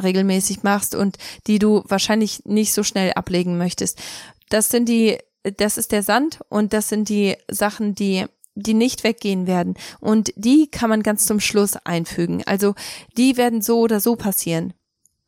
[0.00, 4.00] regelmäßig machst und die du wahrscheinlich nicht so schnell ablegen möchtest.
[4.48, 8.26] Das sind die das ist der Sand und das sind die Sachen, die
[8.56, 9.74] die nicht weggehen werden.
[10.00, 12.42] Und die kann man ganz zum Schluss einfügen.
[12.46, 12.74] Also
[13.16, 14.74] die werden so oder so passieren.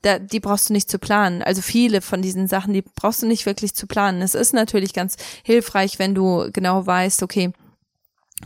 [0.03, 1.43] Da, die brauchst du nicht zu planen.
[1.43, 4.21] Also viele von diesen Sachen, die brauchst du nicht wirklich zu planen.
[4.21, 7.53] Es ist natürlich ganz hilfreich, wenn du genau weißt, okay,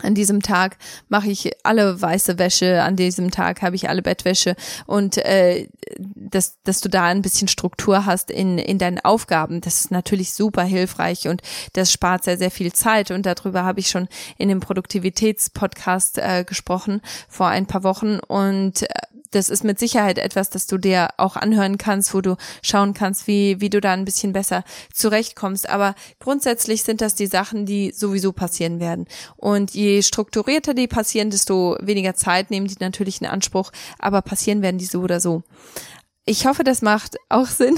[0.02, 0.76] an diesem Tag
[1.08, 4.56] mache ich alle weiße Wäsche, an diesem Tag habe ich alle Bettwäsche.
[4.86, 9.80] Und äh, dass, dass du da ein bisschen Struktur hast in, in deinen Aufgaben, das
[9.80, 13.10] ist natürlich super hilfreich und das spart sehr, sehr viel Zeit.
[13.10, 18.18] Und darüber habe ich schon in dem Produktivitätspodcast äh, gesprochen vor ein paar Wochen.
[18.18, 18.86] Und äh,
[19.36, 23.26] das ist mit Sicherheit etwas, das du dir auch anhören kannst, wo du schauen kannst,
[23.26, 25.68] wie, wie du da ein bisschen besser zurechtkommst.
[25.68, 29.06] Aber grundsätzlich sind das die Sachen, die sowieso passieren werden.
[29.36, 34.62] Und je strukturierter die passieren, desto weniger Zeit nehmen die natürlich in Anspruch, aber passieren
[34.62, 35.42] werden die so oder so.
[36.24, 37.76] Ich hoffe, das macht auch Sinn.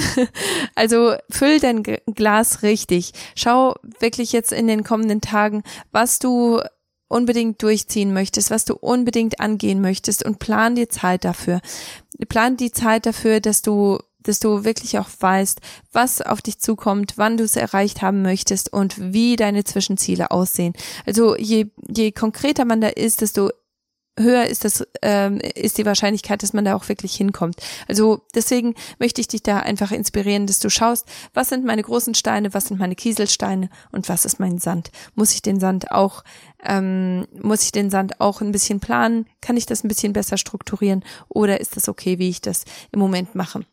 [0.74, 3.12] Also füll dein Glas richtig.
[3.36, 6.60] Schau wirklich jetzt in den kommenden Tagen, was du
[7.08, 11.60] unbedingt durchziehen möchtest, was du unbedingt angehen möchtest und plan dir Zeit dafür.
[12.28, 15.60] Plan die Zeit dafür, dass du dass du wirklich auch weißt,
[15.92, 20.74] was auf dich zukommt, wann du es erreicht haben möchtest und wie deine Zwischenziele aussehen.
[21.06, 23.50] Also je, je konkreter man da ist, desto
[24.18, 27.56] höher ist das ähm, ist die Wahrscheinlichkeit, dass man da auch wirklich hinkommt.
[27.88, 32.14] Also deswegen möchte ich dich da einfach inspirieren, dass du schaust, was sind meine großen
[32.14, 34.90] Steine, was sind meine Kieselsteine und was ist mein Sand.
[35.14, 36.24] Muss ich den Sand auch
[36.64, 39.26] ähm, muss ich den Sand auch ein bisschen planen?
[39.40, 42.98] Kann ich das ein bisschen besser strukturieren oder ist das okay, wie ich das im
[42.98, 43.64] Moment mache?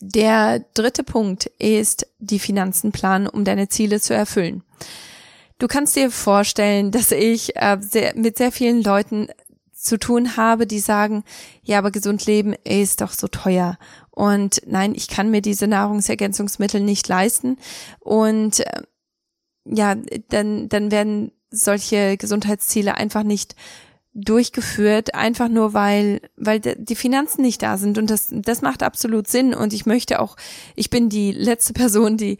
[0.00, 4.62] Der dritte Punkt ist die Finanzen planen, um deine Ziele zu erfüllen.
[5.58, 9.28] Du kannst dir vorstellen, dass ich äh, sehr, mit sehr vielen Leuten
[9.72, 11.24] zu tun habe, die sagen,
[11.62, 13.78] ja, aber gesund leben ist doch so teuer.
[14.10, 17.58] Und nein, ich kann mir diese Nahrungsergänzungsmittel nicht leisten.
[18.00, 18.82] Und äh,
[19.64, 19.94] ja,
[20.28, 23.54] dann, dann werden solche Gesundheitsziele einfach nicht
[24.14, 27.98] durchgeführt, einfach nur weil, weil die Finanzen nicht da sind.
[27.98, 29.54] Und das, das macht absolut Sinn.
[29.54, 30.36] Und ich möchte auch,
[30.76, 32.38] ich bin die letzte Person, die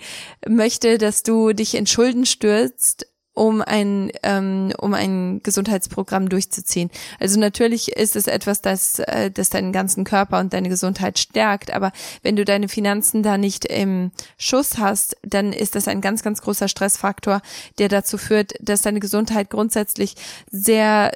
[0.49, 6.91] möchte, dass du dich in Schulden stürzt, um ein ähm, um ein Gesundheitsprogramm durchzuziehen.
[7.19, 11.73] Also natürlich ist es etwas, das äh, das deinen ganzen Körper und deine Gesundheit stärkt,
[11.73, 11.91] aber
[12.23, 16.43] wenn du deine Finanzen da nicht im Schuss hast, dann ist das ein ganz ganz
[16.43, 17.43] großer Stressfaktor,
[17.79, 20.15] der dazu führt, dass deine Gesundheit grundsätzlich
[20.53, 21.11] sehr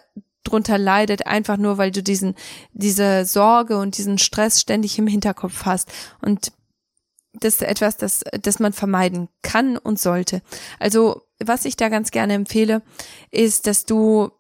[0.49, 2.35] drunter leidet, einfach nur weil du diesen,
[2.73, 5.91] diese Sorge und diesen Stress ständig im Hinterkopf hast.
[6.21, 6.53] Und
[7.35, 10.43] das ist etwas, das, das man vermeiden kann und sollte.
[10.79, 12.83] Also, was ich da ganz gerne empfehle,
[13.31, 14.31] ist, dass du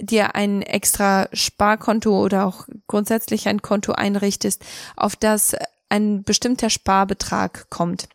[0.00, 4.64] dir ein extra Sparkonto oder auch grundsätzlich ein Konto einrichtest,
[4.96, 5.56] auf das
[5.88, 8.08] ein bestimmter Sparbetrag kommt.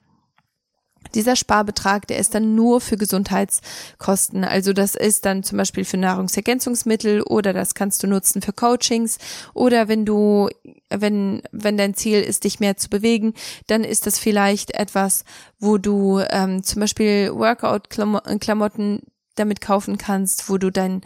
[1.15, 4.43] Dieser Sparbetrag, der ist dann nur für Gesundheitskosten.
[4.43, 9.17] Also das ist dann zum Beispiel für Nahrungsergänzungsmittel oder das kannst du nutzen für Coachings
[9.53, 10.49] oder wenn du,
[10.89, 13.33] wenn, wenn dein Ziel ist, dich mehr zu bewegen,
[13.67, 15.23] dann ist das vielleicht etwas,
[15.59, 19.01] wo du ähm, zum Beispiel Workout-Klamotten
[19.35, 21.01] damit kaufen kannst, wo du dein,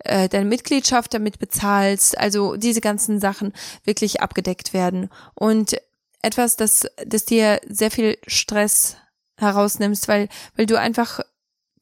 [0.00, 3.52] äh, deine Mitgliedschaft damit bezahlst, also diese ganzen Sachen
[3.84, 5.10] wirklich abgedeckt werden.
[5.34, 5.76] Und
[6.22, 8.96] etwas, das, das dir sehr viel Stress
[9.42, 11.20] herausnimmst, weil, weil du einfach,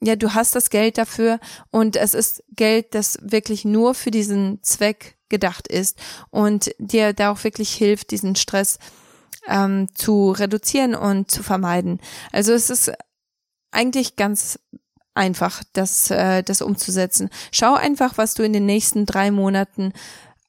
[0.03, 1.39] ja, du hast das Geld dafür
[1.71, 5.99] und es ist Geld, das wirklich nur für diesen Zweck gedacht ist
[6.31, 8.79] und dir da auch wirklich hilft, diesen Stress
[9.47, 12.01] ähm, zu reduzieren und zu vermeiden.
[12.33, 12.93] Also es ist
[13.71, 14.59] eigentlich ganz
[15.15, 17.31] einfach, das, äh, das umzusetzen.
[17.53, 19.93] Schau einfach, was du in den nächsten drei Monaten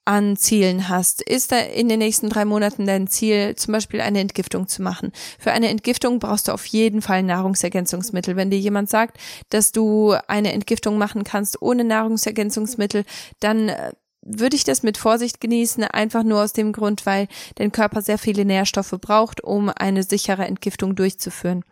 [0.04, 1.22] an Zielen hast.
[1.22, 5.12] Ist da in den nächsten drei Monaten dein Ziel, zum Beispiel eine Entgiftung zu machen?
[5.38, 8.36] Für eine Entgiftung brauchst du auf jeden Fall Nahrungsergänzungsmittel.
[8.36, 9.18] Wenn dir jemand sagt,
[9.50, 13.04] dass du eine Entgiftung machen kannst ohne Nahrungsergänzungsmittel,
[13.40, 17.72] dann äh, würde ich das mit Vorsicht genießen, einfach nur aus dem Grund, weil dein
[17.72, 21.64] Körper sehr viele Nährstoffe braucht, um eine sichere Entgiftung durchzuführen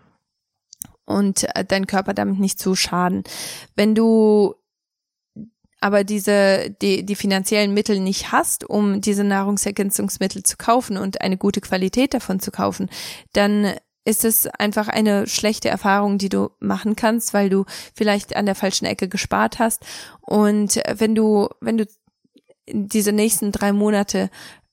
[1.04, 3.24] und äh, dein Körper damit nicht zu schaden.
[3.74, 4.54] Wenn du
[5.80, 11.38] aber diese, die, die finanziellen Mittel nicht hast, um diese Nahrungsergänzungsmittel zu kaufen und eine
[11.38, 12.90] gute Qualität davon zu kaufen,
[13.32, 13.72] dann
[14.04, 17.64] ist es einfach eine schlechte Erfahrung, die du machen kannst, weil du
[17.94, 19.84] vielleicht an der falschen Ecke gespart hast.
[20.20, 21.86] Und wenn du, wenn du
[22.72, 24.30] diese nächsten drei Monate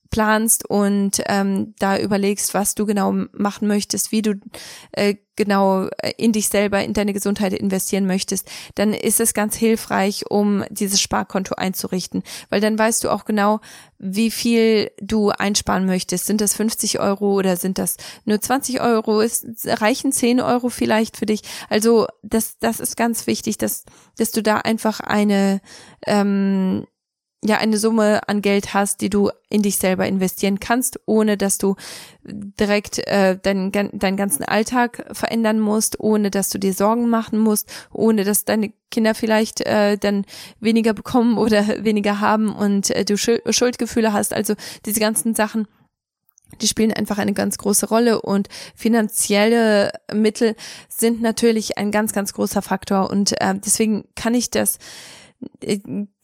[0.09, 4.35] planst und ähm, da überlegst, was du genau machen möchtest, wie du
[4.91, 9.55] äh, genau äh, in dich selber, in deine Gesundheit investieren möchtest, dann ist es ganz
[9.55, 13.61] hilfreich, um dieses Sparkonto einzurichten, weil dann weißt du auch genau,
[13.99, 16.25] wie viel du einsparen möchtest.
[16.25, 19.21] Sind das 50 Euro oder sind das nur 20 Euro?
[19.21, 21.41] Ist, reichen 10 Euro vielleicht für dich?
[21.69, 23.85] Also das, das ist ganz wichtig, dass,
[24.17, 25.61] dass du da einfach eine
[26.05, 26.85] ähm,
[27.43, 31.57] ja eine Summe an Geld hast, die du in dich selber investieren kannst, ohne dass
[31.57, 31.75] du
[32.23, 37.69] direkt äh, deinen, deinen ganzen Alltag verändern musst, ohne dass du dir Sorgen machen musst,
[37.93, 40.25] ohne dass deine Kinder vielleicht äh, dann
[40.59, 44.33] weniger bekommen oder weniger haben und äh, du Schuldgefühle hast.
[44.33, 45.67] Also diese ganzen Sachen,
[46.61, 50.55] die spielen einfach eine ganz große Rolle und finanzielle Mittel
[50.87, 54.79] sind natürlich ein ganz, ganz großer Faktor und äh, deswegen kann ich das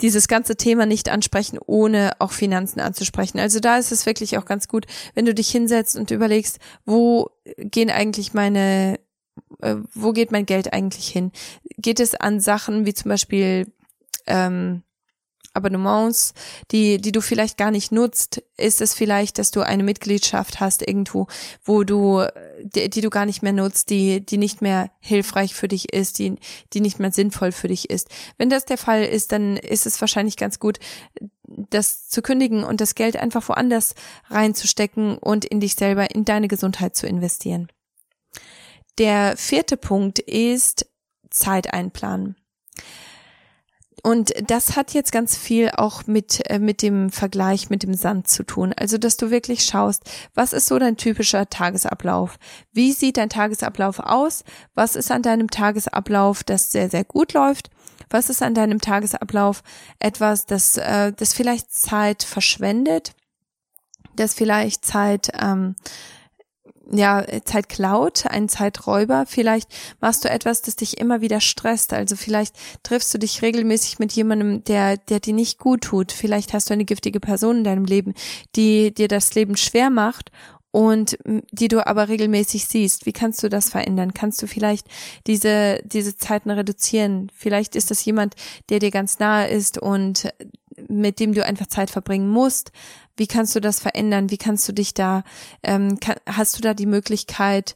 [0.01, 3.39] dieses ganze Thema nicht ansprechen, ohne auch Finanzen anzusprechen.
[3.39, 7.29] Also da ist es wirklich auch ganz gut, wenn du dich hinsetzt und überlegst, wo
[7.57, 8.99] gehen eigentlich meine,
[9.61, 11.31] äh, wo geht mein Geld eigentlich hin?
[11.77, 13.71] Geht es an Sachen wie zum Beispiel
[14.25, 14.83] ähm,
[15.53, 16.33] Abonnements,
[16.71, 18.43] die, die du vielleicht gar nicht nutzt?
[18.57, 21.27] Ist es vielleicht, dass du eine Mitgliedschaft hast irgendwo,
[21.63, 22.25] wo du,
[22.61, 26.19] die, die, du gar nicht mehr nutzt, die, die nicht mehr hilfreich für dich ist,
[26.19, 26.35] die,
[26.73, 28.09] die nicht mehr sinnvoll für dich ist?
[28.37, 30.79] Wenn das der Fall ist, dann ist es wahrscheinlich ganz gut,
[31.45, 33.95] das zu kündigen und das Geld einfach woanders
[34.29, 37.67] reinzustecken und in dich selber, in deine Gesundheit zu investieren.
[38.97, 40.87] Der vierte Punkt ist
[41.29, 42.35] Zeit einplanen.
[44.05, 48.27] Und das hat jetzt ganz viel auch mit, äh, mit dem Vergleich mit dem Sand
[48.27, 48.73] zu tun.
[48.75, 52.37] Also, dass du wirklich schaust, was ist so dein typischer Tagesablauf?
[52.73, 54.43] Wie sieht dein Tagesablauf aus?
[54.75, 57.69] Was ist an deinem Tagesablauf, das sehr, sehr gut läuft?
[58.09, 59.63] Was ist an deinem Tagesablauf
[59.99, 63.13] etwas, das, äh, das vielleicht Zeit verschwendet?
[64.17, 65.75] Das vielleicht Zeit, ähm,
[66.91, 69.25] ja, Zeit klaut, ein Zeiträuber.
[69.27, 69.69] Vielleicht
[70.01, 71.93] machst du etwas, das dich immer wieder stresst.
[71.93, 76.11] Also vielleicht triffst du dich regelmäßig mit jemandem, der, der dir nicht gut tut.
[76.11, 78.13] Vielleicht hast du eine giftige Person in deinem Leben,
[78.55, 80.31] die dir das Leben schwer macht
[80.73, 81.19] und
[81.51, 83.05] die du aber regelmäßig siehst.
[83.05, 84.15] Wie kannst du das verändern?
[84.15, 84.87] Kannst du vielleicht
[85.27, 87.31] diese, diese Zeiten reduzieren?
[87.35, 88.33] Vielleicht ist das jemand,
[88.69, 90.33] der dir ganz nahe ist und
[90.89, 92.71] mit dem du einfach Zeit verbringen musst.
[93.15, 94.31] Wie kannst du das verändern?
[94.31, 95.23] Wie kannst du dich da,
[95.61, 97.75] ähm, kann, hast du da die Möglichkeit,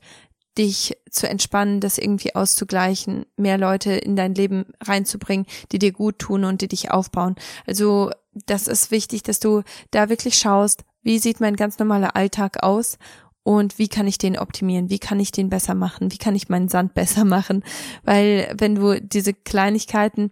[0.57, 6.17] dich zu entspannen, das irgendwie auszugleichen, mehr Leute in dein Leben reinzubringen, die dir gut
[6.17, 7.35] tun und die dich aufbauen.
[7.67, 12.63] Also das ist wichtig, dass du da wirklich schaust, wie sieht mein ganz normaler Alltag
[12.63, 12.97] aus?
[13.43, 16.49] Und wie kann ich den optimieren, wie kann ich den besser machen, wie kann ich
[16.49, 17.63] meinen Sand besser machen,
[18.03, 20.31] weil wenn du diese Kleinigkeiten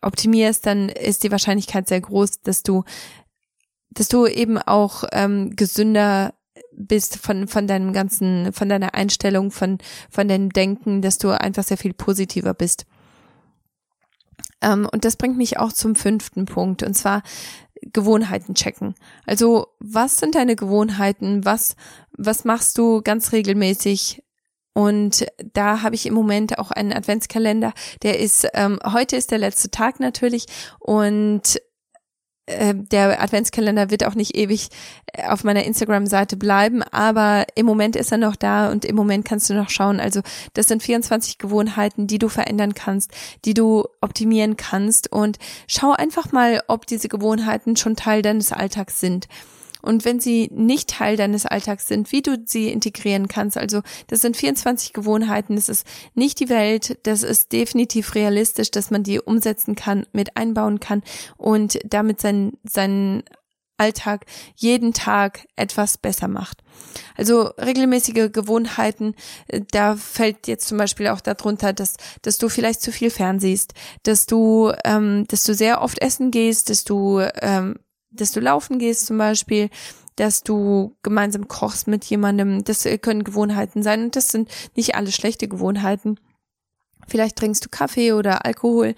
[0.00, 2.84] optimierst, dann ist die Wahrscheinlichkeit sehr groß, dass du
[3.90, 6.32] dass du eben auch ähm, gesünder
[6.72, 9.76] bist von von deinem ganzen von deiner Einstellung von
[10.08, 12.86] von deinem Denken, dass du einfach sehr viel positiver bist.
[14.62, 16.82] Ähm, und das bringt mich auch zum fünften Punkt.
[16.82, 17.22] Und zwar
[17.92, 18.94] Gewohnheiten checken.
[19.26, 21.44] Also was sind deine Gewohnheiten?
[21.44, 21.76] Was
[22.16, 24.22] was machst du ganz regelmäßig?
[24.72, 27.72] Und da habe ich im Moment auch einen Adventskalender.
[28.02, 30.46] Der ist ähm, heute ist der letzte Tag natürlich
[30.80, 31.60] und
[32.46, 34.68] äh, der Adventskalender wird auch nicht ewig
[35.12, 39.24] äh, auf meiner Instagram-Seite bleiben, aber im Moment ist er noch da und im Moment
[39.24, 39.98] kannst du noch schauen.
[39.98, 40.20] Also
[40.52, 43.12] das sind 24 Gewohnheiten, die du verändern kannst,
[43.44, 49.00] die du optimieren kannst und schau einfach mal, ob diese Gewohnheiten schon Teil deines Alltags
[49.00, 49.26] sind
[49.84, 53.56] und wenn sie nicht Teil deines Alltags sind, wie du sie integrieren kannst.
[53.56, 58.90] Also das sind 24 Gewohnheiten, das ist nicht die Welt, das ist definitiv realistisch, dass
[58.90, 61.02] man die umsetzen kann, mit einbauen kann
[61.36, 63.24] und damit seinen, seinen
[63.76, 66.62] Alltag jeden Tag etwas besser macht.
[67.16, 69.14] Also regelmäßige Gewohnheiten,
[69.48, 73.74] äh, da fällt jetzt zum Beispiel auch darunter, dass, dass du vielleicht zu viel fernsiehst,
[74.04, 77.76] dass du, ähm, dass du sehr oft essen gehst, dass du ähm,
[78.14, 79.70] dass du laufen gehst zum Beispiel,
[80.16, 82.64] dass du gemeinsam kochst mit jemandem.
[82.64, 86.18] Das können Gewohnheiten sein und das sind nicht alle schlechte Gewohnheiten.
[87.08, 88.94] Vielleicht trinkst du Kaffee oder Alkohol.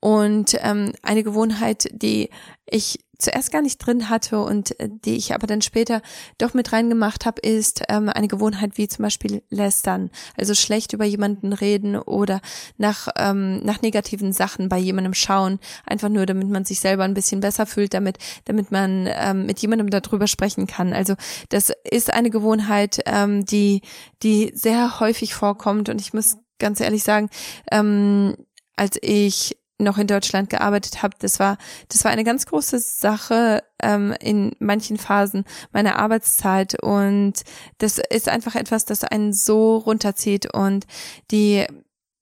[0.00, 2.30] Und ähm, eine Gewohnheit, die
[2.66, 6.02] ich zuerst gar nicht drin hatte und äh, die ich aber dann später
[6.38, 11.04] doch mit reingemacht habe, ist ähm, eine Gewohnheit wie zum Beispiel lästern, also schlecht über
[11.04, 12.40] jemanden reden oder
[12.76, 17.14] nach ähm, nach negativen Sachen bei jemandem schauen, einfach nur damit man sich selber ein
[17.14, 20.92] bisschen besser fühlt, damit damit man ähm, mit jemandem darüber sprechen kann.
[20.92, 21.14] Also
[21.48, 23.80] das ist eine Gewohnheit, ähm, die
[24.22, 27.30] die sehr häufig vorkommt und ich muss ganz ehrlich sagen,
[27.70, 28.36] ähm,
[28.76, 33.62] als ich noch in Deutschland gearbeitet habe, das war das war eine ganz große Sache
[33.82, 36.82] ähm, in manchen Phasen meiner Arbeitszeit.
[36.82, 37.34] Und
[37.78, 40.86] das ist einfach etwas, das einen so runterzieht und
[41.30, 41.66] die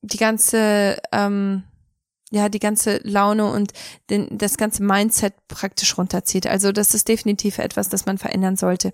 [0.03, 1.65] die ganze ähm,
[2.35, 3.73] ja die ganze Laune und
[4.11, 6.47] den, das ganze Mindset praktisch runterzieht.
[6.47, 8.93] Also das ist definitiv etwas, das man verändern sollte.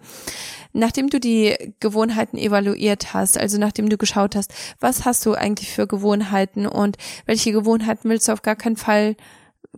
[0.72, 5.70] Nachdem du die Gewohnheiten evaluiert hast, also nachdem du geschaut hast, was hast du eigentlich
[5.70, 9.16] für Gewohnheiten und welche Gewohnheiten willst du auf gar keinen Fall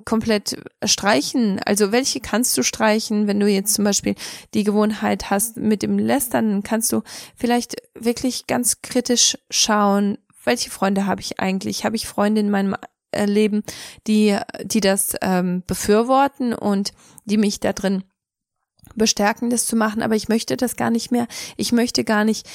[0.05, 1.61] komplett streichen?
[1.65, 4.15] Also welche kannst du streichen, wenn du jetzt zum Beispiel
[4.55, 7.03] die Gewohnheit hast mit dem Lästern, kannst du
[7.37, 11.85] vielleicht wirklich ganz kritisch schauen, welche Freunde habe ich eigentlich?
[11.85, 12.75] Habe ich Freunde in meinem
[13.13, 13.63] erleben,
[14.07, 16.93] die, die das ähm, befürworten und
[17.25, 18.05] die mich da drin
[18.95, 21.27] bestärken, das zu machen, aber ich möchte das gar nicht mehr.
[21.57, 22.49] Ich möchte gar nicht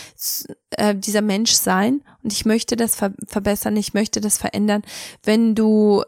[0.72, 4.84] äh, dieser Mensch sein und ich möchte das ver verbessern, ich möchte das verändern.
[5.24, 6.04] Wenn du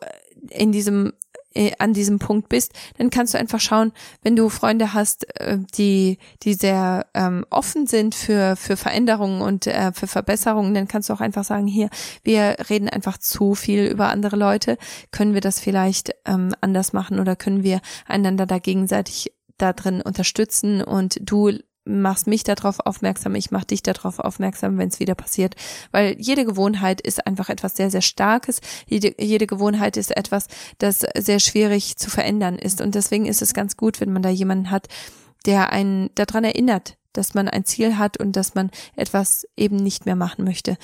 [0.49, 1.13] in diesem
[1.53, 5.57] äh, an diesem Punkt bist, dann kannst du einfach schauen, wenn du Freunde hast, äh,
[5.75, 11.09] die, die sehr ähm, offen sind für, für Veränderungen und äh, für Verbesserungen, dann kannst
[11.09, 11.89] du auch einfach sagen, hier,
[12.23, 14.77] wir reden einfach zu viel über andere Leute,
[15.11, 20.01] können wir das vielleicht ähm, anders machen oder können wir einander da gegenseitig da drin
[20.01, 20.81] unterstützen?
[20.81, 21.51] Und du
[21.85, 25.55] machst mich darauf aufmerksam, ich mach dich darauf aufmerksam, wenn es wieder passiert.
[25.91, 28.61] Weil jede Gewohnheit ist einfach etwas sehr, sehr Starkes.
[28.87, 32.81] Jede, jede Gewohnheit ist etwas, das sehr schwierig zu verändern ist.
[32.81, 34.87] Und deswegen ist es ganz gut, wenn man da jemanden hat,
[35.45, 40.05] der einen daran erinnert, dass man ein Ziel hat und dass man etwas eben nicht
[40.05, 40.77] mehr machen möchte.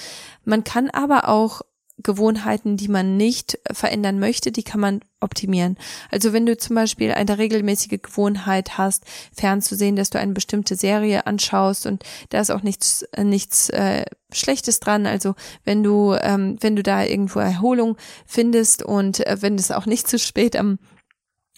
[0.43, 1.61] Man kann aber auch
[2.03, 5.77] Gewohnheiten, die man nicht verändern möchte, die kann man optimieren.
[6.11, 11.25] Also wenn du zum Beispiel eine regelmäßige Gewohnheit hast, fernzusehen, dass du eine bestimmte Serie
[11.25, 15.05] anschaust und da ist auch nichts äh, nichts äh, Schlechtes dran.
[15.05, 19.85] Also wenn du ähm, wenn du da irgendwo Erholung findest und äh, wenn es auch
[19.85, 20.79] nicht zu spät am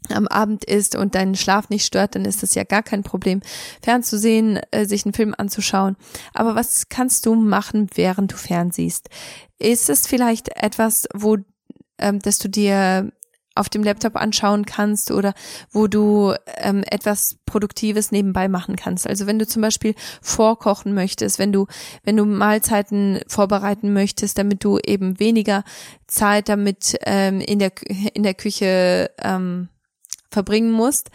[0.10, 3.41] am Abend ist und deinen Schlaf nicht stört, dann ist das ja gar kein Problem,
[3.82, 5.95] fernzusehen, äh, sich einen Film anzuschauen.
[6.34, 9.10] Aber was kannst du machen, während du fernsiehst?
[9.60, 11.38] Ist es vielleicht etwas, wo,
[11.97, 13.12] ähm, dass du dir
[13.58, 15.34] auf dem Laptop anschauen kannst oder
[15.72, 19.08] wo du ähm, etwas Produktives nebenbei machen kannst.
[19.08, 21.68] Also wenn du zum Beispiel vorkochen möchtest, wenn du,
[22.03, 25.64] wenn du Mahlzeiten vorbereiten möchtest, damit du eben weniger
[26.08, 27.72] Zeit damit ähm, in der
[28.14, 29.70] in der Küche ähm,
[30.32, 31.09] verbringen musst,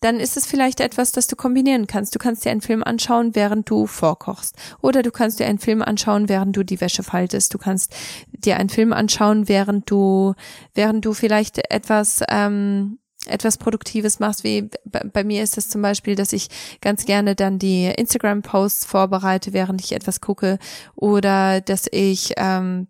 [0.00, 2.14] dann ist es vielleicht etwas, das du kombinieren kannst.
[2.14, 4.54] Du kannst dir einen Film anschauen, während du vorkochst.
[4.82, 7.54] Oder du kannst dir einen Film anschauen, während du die Wäsche faltest.
[7.54, 7.94] Du kannst
[8.30, 10.34] dir einen Film anschauen, während du,
[10.74, 16.14] während du vielleicht etwas, ähm, etwas Produktives machst, wie bei mir ist es zum Beispiel,
[16.14, 16.48] dass ich
[16.80, 20.58] ganz gerne dann die Instagram-Posts vorbereite, während ich etwas gucke,
[20.94, 22.86] oder dass ich ähm,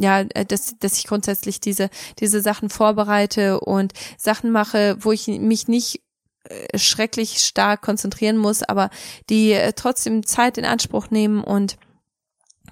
[0.00, 5.28] ja, äh, dass, dass ich grundsätzlich diese, diese Sachen vorbereite und Sachen mache, wo ich
[5.28, 6.00] mich nicht
[6.44, 8.90] äh, schrecklich stark konzentrieren muss, aber
[9.28, 11.76] die äh, trotzdem Zeit in Anspruch nehmen und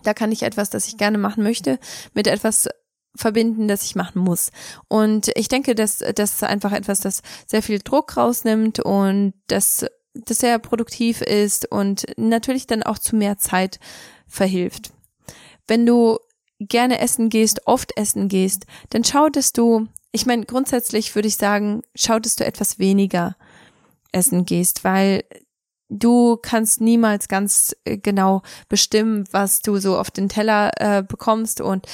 [0.05, 1.79] da kann ich etwas, das ich gerne machen möchte,
[2.15, 2.69] mit etwas
[3.17, 4.53] verbinden, das ich machen muss.
[4.87, 10.39] Und ich denke, dass das einfach etwas, das sehr viel Druck rausnimmt und das, das
[10.39, 13.81] sehr produktiv ist und natürlich dann auch zu mehr Zeit
[14.29, 14.93] verhilft.
[15.67, 16.19] Wenn du
[16.61, 21.37] gerne essen gehst, oft essen gehst, dann schau, dass du, ich meine, grundsätzlich würde ich
[21.37, 23.37] sagen, schau, dass du etwas weniger
[24.13, 25.25] essen gehst, weil
[25.89, 31.61] du kannst niemals ganz äh, genau bestimmen, was du so auf den Teller äh, bekommst
[31.61, 31.87] und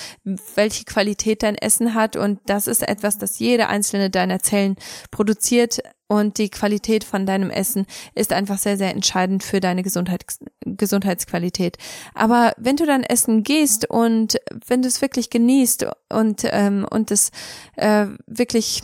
[0.55, 2.17] welche Qualität dein Essen hat.
[2.17, 4.77] Und das ist etwas, das jede einzelne deiner Zellen
[5.11, 5.81] produziert.
[6.07, 10.25] Und die Qualität von deinem Essen ist einfach sehr, sehr entscheidend für deine Gesundheit,
[10.61, 11.79] Gesundheitsqualität.
[12.15, 17.11] Aber wenn du dann essen gehst und wenn du es wirklich genießt und, ähm, und
[17.11, 17.31] es
[17.77, 18.83] äh, wirklich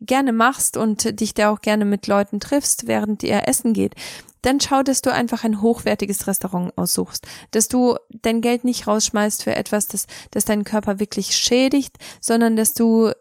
[0.00, 3.94] gerne machst und dich da auch gerne mit Leuten triffst, während ihr essen geht,
[4.42, 9.42] dann schau, dass du einfach ein hochwertiges Restaurant aussuchst, dass du dein Geld nicht rausschmeißt
[9.42, 13.12] für etwas, das, das deinen Körper wirklich schädigt, sondern dass du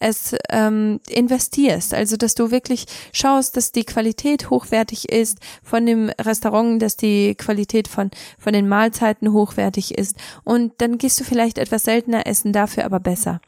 [0.00, 6.10] es ähm, investierst, also dass du wirklich schaust, dass die Qualität hochwertig ist von dem
[6.20, 10.16] Restaurant, dass die Qualität von von den Mahlzeiten hochwertig ist.
[10.44, 13.40] Und dann gehst du vielleicht etwas seltener essen, dafür aber besser.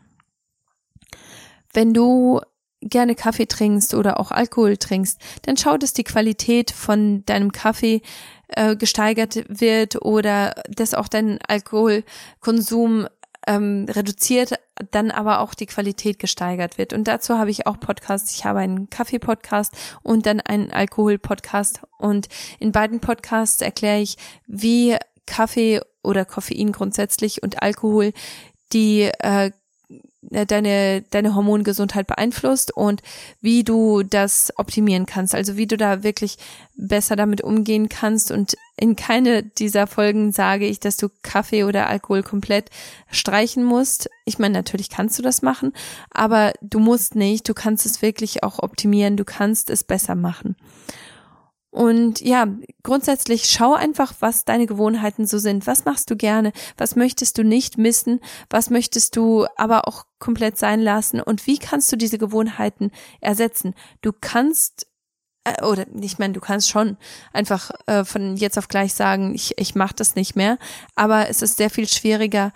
[1.73, 2.41] Wenn du
[2.81, 8.03] gerne Kaffee trinkst oder auch Alkohol trinkst, dann schau, dass die Qualität von deinem Kaffee
[8.49, 13.07] äh, gesteigert wird oder dass auch dein Alkoholkonsum
[13.47, 14.55] ähm, reduziert,
[14.91, 16.93] dann aber auch die Qualität gesteigert wird.
[16.93, 18.35] Und dazu habe ich auch Podcasts.
[18.35, 19.72] Ich habe einen Kaffee-Podcast
[20.03, 21.81] und dann einen Alkohol-Podcast.
[21.99, 22.28] Und
[22.59, 24.16] in beiden Podcasts erkläre ich,
[24.47, 28.12] wie Kaffee oder Koffein grundsätzlich und Alkohol
[28.72, 29.51] die äh,
[30.31, 33.03] deine, deine Hormongesundheit beeinflusst und
[33.41, 35.35] wie du das optimieren kannst.
[35.35, 36.39] Also wie du da wirklich
[36.76, 38.31] besser damit umgehen kannst.
[38.31, 42.70] Und in keine dieser Folgen sage ich, dass du Kaffee oder Alkohol komplett
[43.11, 44.09] streichen musst.
[44.24, 45.72] Ich meine, natürlich kannst du das machen,
[46.11, 47.49] aber du musst nicht.
[47.49, 49.16] Du kannst es wirklich auch optimieren.
[49.16, 50.57] Du kannst es besser machen.
[51.71, 52.49] Und ja,
[52.83, 55.68] grundsätzlich schau einfach, was deine Gewohnheiten so sind.
[55.68, 56.53] Was machst du gerne?
[56.77, 58.21] Was möchtest du nicht missen?
[58.49, 61.21] Was möchtest du aber auch komplett sein lassen?
[61.21, 62.91] Und wie kannst du diese Gewohnheiten
[63.21, 63.75] ersetzen?
[64.03, 64.89] Du kannst
[65.45, 66.97] äh, oder ich meine, du kannst schon
[67.33, 70.59] einfach äh, von jetzt auf gleich sagen, ich, ich mache das nicht mehr,
[70.97, 72.53] aber es ist sehr viel schwieriger,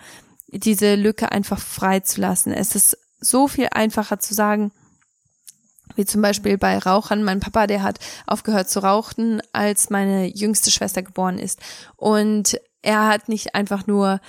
[0.47, 2.51] diese Lücke einfach frei zu lassen.
[2.51, 4.71] Es ist so viel einfacher zu sagen,
[5.95, 7.23] wie zum Beispiel bei Rauchern.
[7.23, 11.59] Mein Papa, der hat aufgehört zu rauchen, als meine jüngste Schwester geboren ist.
[11.95, 14.19] Und er hat nicht einfach nur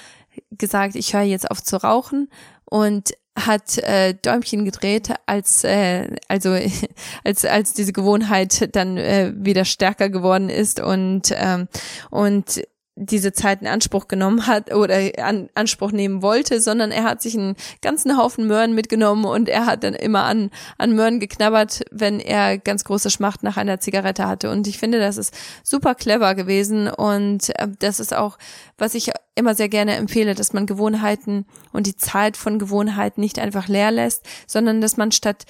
[0.51, 2.29] gesagt, ich höre jetzt auf zu rauchen
[2.65, 6.57] und hat äh, Däumchen gedreht, als äh, also
[7.25, 11.69] als als diese Gewohnheit dann äh, wieder stärker geworden ist und ähm,
[12.11, 12.63] und
[12.99, 17.37] diese Zeit in Anspruch genommen hat oder an Anspruch nehmen wollte, sondern er hat sich
[17.37, 22.21] einen ganzen Haufen Möhren mitgenommen und er hat dann immer an, an Möhren geknabbert, wenn
[22.21, 24.51] er ganz große Schmacht nach einer Zigarette hatte.
[24.51, 28.39] Und ich finde, das ist super clever gewesen und äh, das ist auch,
[28.79, 33.39] was ich immer sehr gerne empfehle, dass man Gewohnheiten und die Zeit von Gewohnheiten nicht
[33.39, 35.45] einfach leer lässt, sondern dass man statt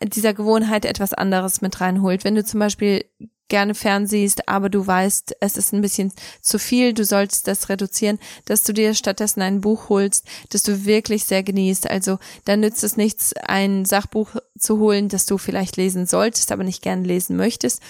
[0.00, 2.24] dieser Gewohnheit etwas anderes mit reinholt.
[2.24, 3.04] Wenn du zum Beispiel
[3.48, 8.18] gerne fernsiehst, aber du weißt, es ist ein bisschen zu viel, du sollst das reduzieren,
[8.44, 11.88] dass du dir stattdessen ein Buch holst, das du wirklich sehr genießt.
[11.90, 16.64] Also da nützt es nichts, ein Sachbuch zu holen, das du vielleicht lesen solltest, aber
[16.64, 17.82] nicht gerne lesen möchtest,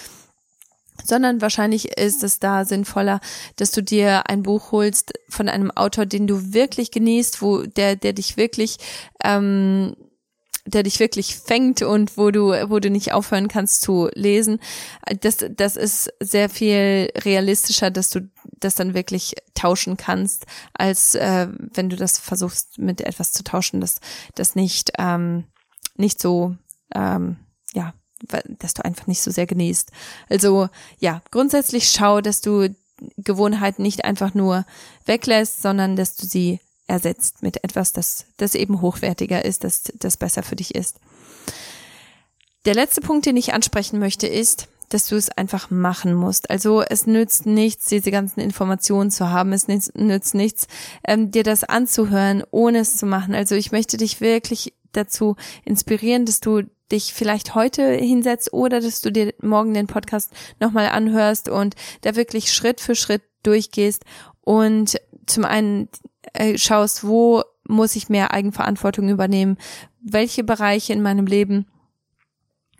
[1.03, 3.19] sondern wahrscheinlich ist es da sinnvoller,
[3.55, 7.95] dass du dir ein Buch holst von einem Autor, den du wirklich genießt, wo der,
[7.95, 8.77] der dich wirklich
[9.23, 9.95] ähm,
[10.69, 14.59] der dich wirklich fängt und wo du, wo du nicht aufhören kannst zu lesen.
[15.21, 21.47] Das, das ist sehr viel realistischer, dass du das dann wirklich tauschen kannst, als äh,
[21.73, 23.99] wenn du das versuchst mit etwas zu tauschen, das,
[24.35, 25.45] das nicht, ähm,
[25.95, 26.55] nicht so,
[26.93, 27.37] ähm,
[27.73, 27.93] ja,
[28.59, 29.91] dass du einfach nicht so sehr genießt.
[30.29, 32.69] Also ja, grundsätzlich schau, dass du
[33.17, 34.65] Gewohnheiten nicht einfach nur
[35.05, 36.59] weglässt, sondern dass du sie
[36.89, 40.99] ersetzt mit etwas, das, das eben hochwertiger ist, das, das besser für dich ist.
[42.65, 46.49] Der letzte Punkt, den ich ansprechen möchte, ist, dass du es einfach machen musst.
[46.49, 49.53] Also es nützt nichts, diese ganzen Informationen zu haben.
[49.53, 50.67] Es nützt nichts,
[51.07, 53.35] ähm, dir das anzuhören, ohne es zu machen.
[53.35, 59.01] Also ich möchte dich wirklich dazu inspirieren, dass du dich vielleicht heute hinsetzt oder dass
[59.01, 64.03] du dir morgen den Podcast nochmal anhörst und da wirklich Schritt für Schritt durchgehst
[64.41, 65.89] und zum einen
[66.33, 69.57] äh, schaust, wo muss ich mehr Eigenverantwortung übernehmen,
[70.01, 71.67] welche Bereiche in meinem Leben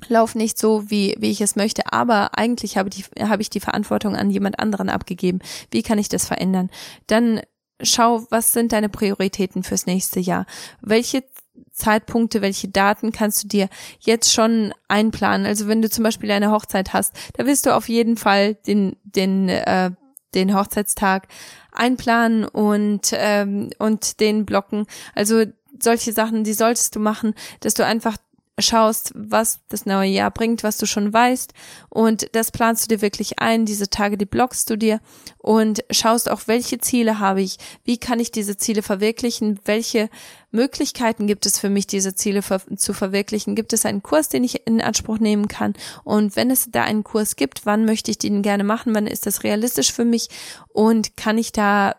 [0.08, 3.60] laufen nicht so, wie, wie ich es möchte, aber eigentlich habe, die, habe ich die
[3.60, 5.40] Verantwortung an jemand anderen abgegeben.
[5.72, 6.70] Wie kann ich das verändern?
[7.08, 7.42] Dann
[7.82, 10.46] schau, was sind deine Prioritäten fürs nächste Jahr?
[10.82, 11.24] Welche
[11.72, 13.70] Zeitpunkte, welche Daten kannst du dir
[14.00, 15.46] jetzt schon einplanen?
[15.46, 18.96] Also wenn du zum Beispiel eine Hochzeit hast, da wirst du auf jeden Fall den,
[19.04, 19.92] den, äh,
[20.34, 21.28] den Hochzeitstag
[21.72, 24.86] einplanen und, ähm, und den blocken.
[25.16, 25.46] Also
[25.80, 28.18] solche Sachen, die solltest du machen, dass du einfach
[28.62, 31.54] schaust, was das neue Jahr bringt, was du schon weißt.
[31.90, 35.00] Und das planst du dir wirklich ein, diese Tage, die blockst du dir.
[35.38, 40.10] Und schaust auch, welche Ziele habe ich, wie kann ich diese Ziele verwirklichen, welche
[40.52, 44.44] Möglichkeiten gibt es für mich, diese Ziele ver zu verwirklichen, gibt es einen Kurs, den
[44.44, 45.74] ich in Anspruch nehmen kann?
[46.04, 49.26] Und wenn es da einen Kurs gibt, wann möchte ich den gerne machen, wann ist
[49.26, 50.30] das realistisch für mich?
[50.70, 51.96] Und kann ich da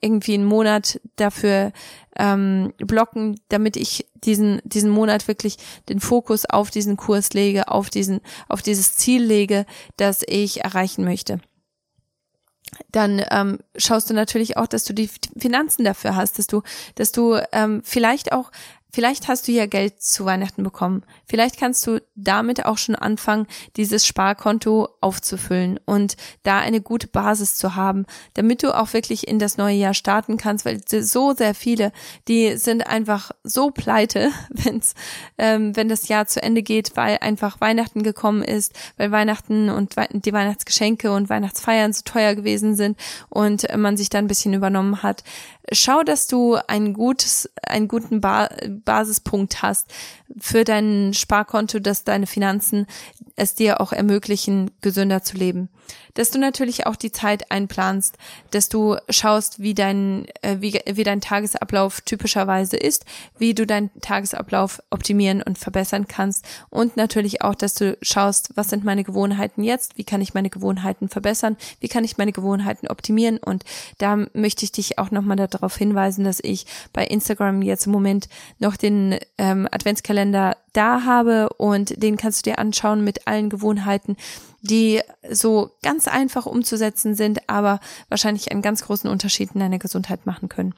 [0.00, 1.72] irgendwie einen Monat dafür
[2.18, 5.56] ähm, blocken, damit ich diesen diesen Monat wirklich
[5.88, 9.66] den Fokus auf diesen Kurs lege, auf diesen auf dieses Ziel lege,
[9.96, 11.40] das ich erreichen möchte.
[12.90, 16.62] Dann ähm, schaust du natürlich auch, dass du die Finanzen dafür hast, dass du
[16.94, 18.50] dass du ähm, vielleicht auch
[18.96, 21.02] Vielleicht hast du ja Geld zu Weihnachten bekommen.
[21.26, 27.56] Vielleicht kannst du damit auch schon anfangen, dieses Sparkonto aufzufüllen und da eine gute Basis
[27.56, 31.54] zu haben, damit du auch wirklich in das neue Jahr starten kannst, weil so sehr
[31.54, 31.92] viele,
[32.26, 34.94] die sind einfach so pleite, wenn's,
[35.36, 39.96] ähm, wenn das Jahr zu Ende geht, weil einfach Weihnachten gekommen ist, weil Weihnachten und
[40.10, 42.96] die Weihnachtsgeschenke und Weihnachtsfeiern so teuer gewesen sind
[43.28, 45.22] und man sich da ein bisschen übernommen hat.
[45.72, 48.48] Schau, dass du ein gutes, einen guten ba
[48.86, 49.92] Basispunkt hast
[50.40, 52.86] für dein Sparkonto, dass deine Finanzen
[53.34, 55.68] es dir auch ermöglichen, gesünder zu leben.
[56.14, 58.16] Dass du natürlich auch die Zeit einplanst,
[58.50, 63.04] dass du schaust, wie dein, äh, wie, wie dein Tagesablauf typischerweise ist,
[63.38, 68.70] wie du deinen Tagesablauf optimieren und verbessern kannst und natürlich auch, dass du schaust, was
[68.70, 72.88] sind meine Gewohnheiten jetzt, wie kann ich meine Gewohnheiten verbessern, wie kann ich meine Gewohnheiten
[72.88, 73.64] optimieren und
[73.98, 78.28] da möchte ich dich auch nochmal darauf hinweisen, dass ich bei Instagram jetzt im Moment
[78.58, 84.16] noch den ähm, Adventskalender da habe und den kannst du dir anschauen mit allen Gewohnheiten,
[84.62, 85.00] die
[85.30, 90.48] so ganz einfach umzusetzen sind, aber wahrscheinlich einen ganz großen Unterschied in deiner Gesundheit machen
[90.48, 90.74] können.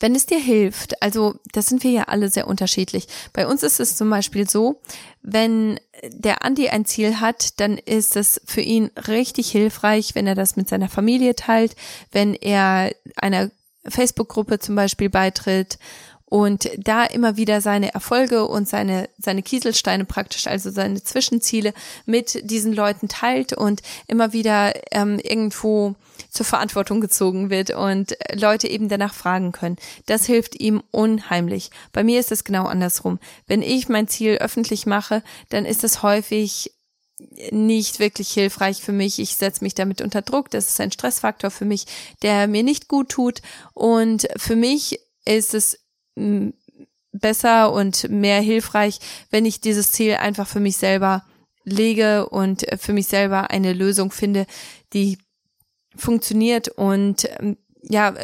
[0.00, 3.06] Wenn es dir hilft, also das sind wir ja alle sehr unterschiedlich.
[3.32, 4.80] Bei uns ist es zum Beispiel so,
[5.22, 10.34] wenn der Andi ein Ziel hat, dann ist es für ihn richtig hilfreich, wenn er
[10.34, 11.76] das mit seiner Familie teilt,
[12.10, 13.50] wenn er einer
[13.86, 15.78] Facebook-Gruppe zum Beispiel beitritt
[16.34, 21.72] und da immer wieder seine Erfolge und seine, seine Kieselsteine praktisch, also seine Zwischenziele
[22.06, 25.94] mit diesen Leuten teilt und immer wieder ähm, irgendwo
[26.30, 29.76] zur Verantwortung gezogen wird und Leute eben danach fragen können.
[30.06, 31.70] Das hilft ihm unheimlich.
[31.92, 33.20] Bei mir ist es genau andersrum.
[33.46, 36.72] Wenn ich mein Ziel öffentlich mache, dann ist es häufig
[37.52, 39.20] nicht wirklich hilfreich für mich.
[39.20, 40.50] Ich setze mich damit unter Druck.
[40.50, 41.86] Das ist ein Stressfaktor für mich,
[42.22, 43.40] der mir nicht gut tut.
[43.72, 45.83] Und für mich ist es
[47.12, 48.98] besser und mehr hilfreich,
[49.30, 51.24] wenn ich dieses Ziel einfach für mich selber
[51.64, 54.46] lege und für mich selber eine Lösung finde,
[54.92, 55.18] die
[55.96, 58.14] funktioniert und ähm, ja,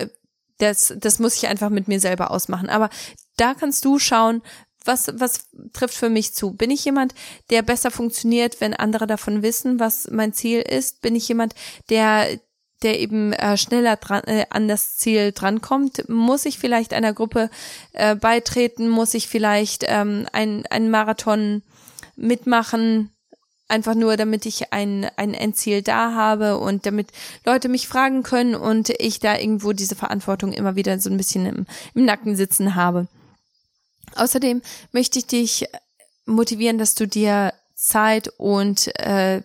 [0.59, 2.69] das, das muss ich einfach mit mir selber ausmachen.
[2.69, 2.91] Aber
[3.37, 4.43] da kannst du schauen,
[4.85, 6.53] was, was trifft für mich zu?
[6.53, 7.15] Bin ich jemand,
[7.51, 11.03] der besser funktioniert, wenn andere davon wissen, was mein Ziel ist?
[11.03, 11.55] Bin ich jemand,
[11.91, 12.41] der
[12.83, 17.51] der eben äh, schneller dran, äh, an das Ziel drankommt, muss ich vielleicht einer Gruppe
[17.93, 21.63] äh, beitreten, muss ich vielleicht ähm, ein, einen Marathon
[22.17, 23.11] mitmachen,
[23.69, 27.09] einfach nur, damit ich ein, ein Endziel da habe und damit
[27.47, 31.47] Leute mich fragen können und ich da irgendwo diese Verantwortung immer wieder so ein bisschen
[31.47, 33.09] im, im Nacken sitzen habe.
[34.17, 34.61] Außerdem
[34.93, 35.67] möchte ich dich
[36.27, 39.43] motivieren, dass du dir Zeit und äh,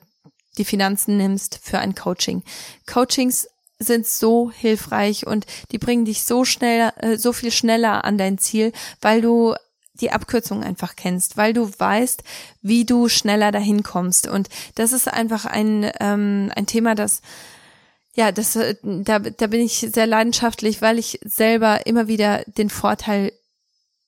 [0.58, 2.44] die Finanzen nimmst für ein Coaching.
[2.86, 3.48] Coachings
[3.80, 8.38] sind so hilfreich und die bringen dich so schnell, äh, so viel schneller an dein
[8.38, 9.54] Ziel, weil du
[10.02, 12.24] die Abkürzung einfach kennst, weil du weißt,
[12.62, 14.28] wie du schneller dahin kommst.
[14.28, 17.22] Und das ist einfach ein, ähm, ein Thema, das
[18.16, 22.70] ja, das, äh, da, da bin ich sehr leidenschaftlich, weil ich selber immer wieder den
[22.70, 23.34] Vorteil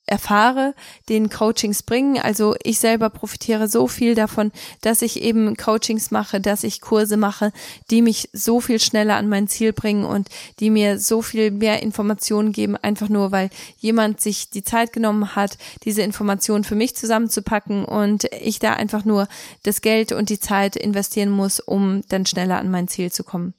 [0.08, 0.74] erfahre,
[1.10, 2.18] den Coachings bringen.
[2.20, 4.51] Also ich selber profitiere so viel davon,
[4.82, 7.51] dass ich eben Coachings mache, dass ich Kurse mache,
[7.91, 10.30] die mich so viel schneller an mein Ziel bringen und
[10.60, 13.49] die mir so viel mehr Informationen geben, einfach nur weil
[13.80, 19.03] jemand sich die Zeit genommen hat, diese Informationen für mich zusammenzupacken und ich da einfach
[19.03, 19.28] nur
[19.64, 23.53] das Geld und die Zeit investieren muss, um dann schneller an mein Ziel zu kommen.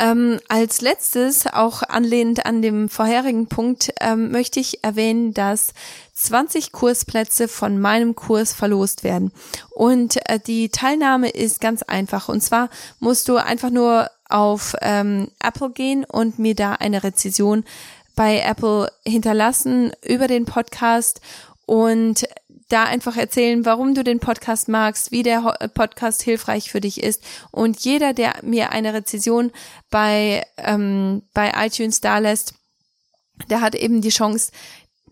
[0.00, 5.72] Ähm, als letztes, auch anlehnend an dem vorherigen Punkt, ähm, möchte ich erwähnen, dass
[6.14, 9.30] 20 Kursplätze von meinem Kurs verlost werden.
[9.70, 12.28] Und äh, die Teilnahme ist ganz einfach.
[12.28, 17.64] Und zwar musst du einfach nur auf ähm, Apple gehen und mir da eine Rezession
[18.16, 21.20] bei Apple hinterlassen über den Podcast
[21.66, 22.24] und
[22.68, 25.40] da einfach erzählen, warum du den Podcast magst, wie der
[25.74, 27.22] Podcast hilfreich für dich ist.
[27.50, 29.52] Und jeder, der mir eine Rezession
[29.90, 32.54] bei, ähm, bei iTunes da lässt,
[33.50, 34.52] der hat eben die Chance,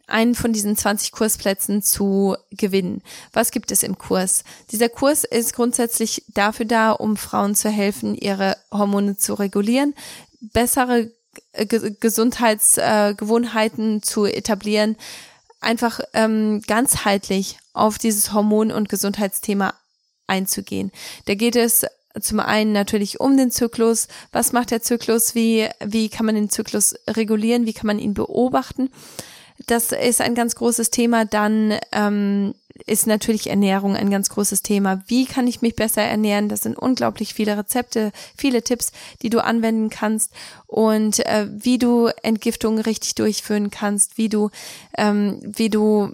[0.06, 3.02] einen von diesen 20 Kursplätzen zu gewinnen.
[3.32, 4.44] Was gibt es im Kurs?
[4.70, 9.94] Dieser Kurs ist grundsätzlich dafür da, um Frauen zu helfen, ihre Hormone zu regulieren,
[10.40, 11.10] bessere
[11.54, 14.96] Gesundheitsgewohnheiten äh, zu etablieren,
[15.62, 19.74] einfach ähm, ganzheitlich auf dieses Hormon- und Gesundheitsthema
[20.26, 20.92] einzugehen.
[21.26, 21.86] Da geht es
[22.20, 24.08] zum einen natürlich um den Zyklus.
[24.32, 25.34] Was macht der Zyklus?
[25.34, 27.66] Wie, wie kann man den Zyklus regulieren?
[27.66, 28.90] Wie kann man ihn beobachten?
[29.66, 31.24] Das ist ein ganz großes Thema.
[31.24, 32.54] Dann ähm,
[32.86, 35.02] ist natürlich Ernährung ein ganz großes Thema.
[35.06, 36.48] Wie kann ich mich besser ernähren?
[36.48, 38.92] Das sind unglaublich viele Rezepte, viele Tipps,
[39.22, 40.32] die du anwenden kannst
[40.66, 44.50] und äh, wie du Entgiftung richtig durchführen kannst, wie du,
[44.96, 46.12] ähm, wie du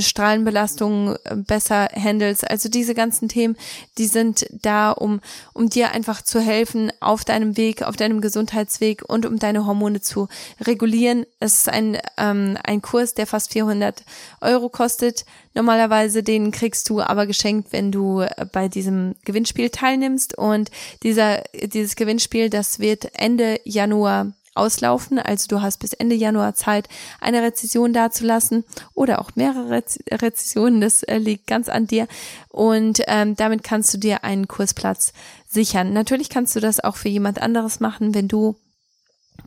[0.00, 2.48] Strahlenbelastung äh, besser handelst.
[2.48, 3.56] Also diese ganzen Themen,
[3.98, 5.20] die sind da, um,
[5.52, 10.00] um dir einfach zu helfen auf deinem Weg, auf deinem Gesundheitsweg und um deine Hormone
[10.00, 10.28] zu
[10.60, 11.26] regulieren.
[11.40, 14.02] Es ist ein, ähm, ein Kurs, der fast 400
[14.40, 15.24] Euro kostet.
[15.54, 20.36] Normalerweise den kriegst du aber geschenkt, wenn du äh, bei diesem Gewinnspiel teilnimmst.
[20.36, 20.70] Und
[21.02, 25.18] dieser, dieses Gewinnspiel, das wird Ende Januar auslaufen.
[25.18, 26.88] Also du hast bis Ende Januar Zeit,
[27.20, 30.80] eine Rezession dazulassen oder auch mehrere Rez Rezessionen.
[30.80, 32.06] Das äh, liegt ganz an dir.
[32.48, 35.12] Und ähm, damit kannst du dir einen Kursplatz
[35.48, 35.92] sichern.
[35.92, 38.56] Natürlich kannst du das auch für jemand anderes machen, wenn du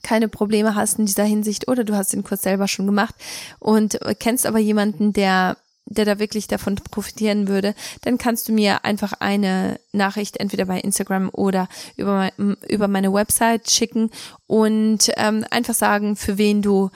[0.03, 3.16] keine Probleme hast in dieser Hinsicht oder du hast den Kurs selber schon gemacht
[3.60, 5.58] und kennst aber jemanden, der
[5.89, 10.79] der da wirklich davon profitieren würde, dann kannst du mir einfach eine Nachricht entweder bei
[10.79, 12.31] Instagram oder über,
[12.67, 14.11] über meine Website schicken
[14.45, 16.89] und ähm, einfach sagen, für wen du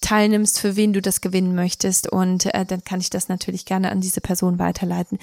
[0.00, 2.10] teilnimmst, für wen du das gewinnen möchtest.
[2.10, 5.18] Und äh, dann kann ich das natürlich gerne an diese Person weiterleiten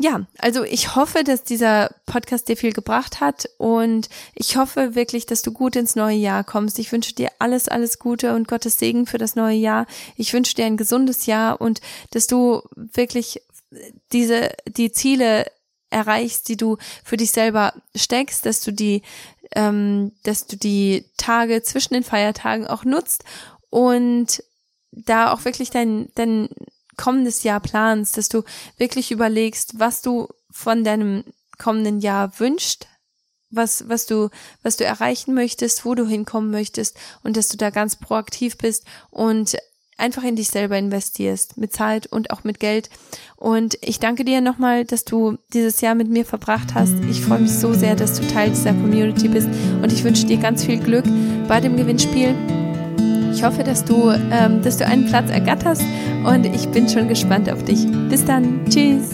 [0.00, 5.26] ja, also ich hoffe, dass dieser Podcast dir viel gebracht hat und ich hoffe wirklich,
[5.26, 6.78] dass du gut ins neue Jahr kommst.
[6.78, 9.86] Ich wünsche dir alles, alles Gute und Gottes Segen für das neue Jahr.
[10.16, 11.82] Ich wünsche dir ein gesundes Jahr und
[12.12, 13.42] dass du wirklich
[14.10, 15.44] diese, die Ziele
[15.90, 19.02] erreichst, die du für dich selber steckst, dass du die,
[19.54, 23.24] ähm, dass du die Tage zwischen den Feiertagen auch nutzt
[23.68, 24.42] und
[24.92, 26.48] da auch wirklich dein, dein
[27.00, 28.42] kommendes Jahr planst, dass du
[28.76, 31.24] wirklich überlegst, was du von deinem
[31.58, 32.86] kommenden Jahr wünscht,
[33.50, 34.28] was, was du,
[34.62, 38.84] was du erreichen möchtest, wo du hinkommen möchtest und dass du da ganz proaktiv bist
[39.10, 39.56] und
[39.96, 42.88] einfach in dich selber investierst, mit Zeit und auch mit Geld.
[43.36, 46.94] Und ich danke dir nochmal, dass du dieses Jahr mit mir verbracht hast.
[47.10, 49.48] Ich freue mich so sehr, dass du Teil dieser Community bist
[49.82, 51.04] und ich wünsche dir ganz viel Glück
[51.48, 52.34] bei dem Gewinnspiel.
[53.32, 55.84] Ich hoffe, dass du, ähm, dass du einen Platz ergatterst
[56.24, 57.86] und ich bin schon gespannt auf dich.
[58.08, 58.60] Bis dann.
[58.68, 59.10] Tschüss.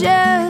[0.00, 0.47] just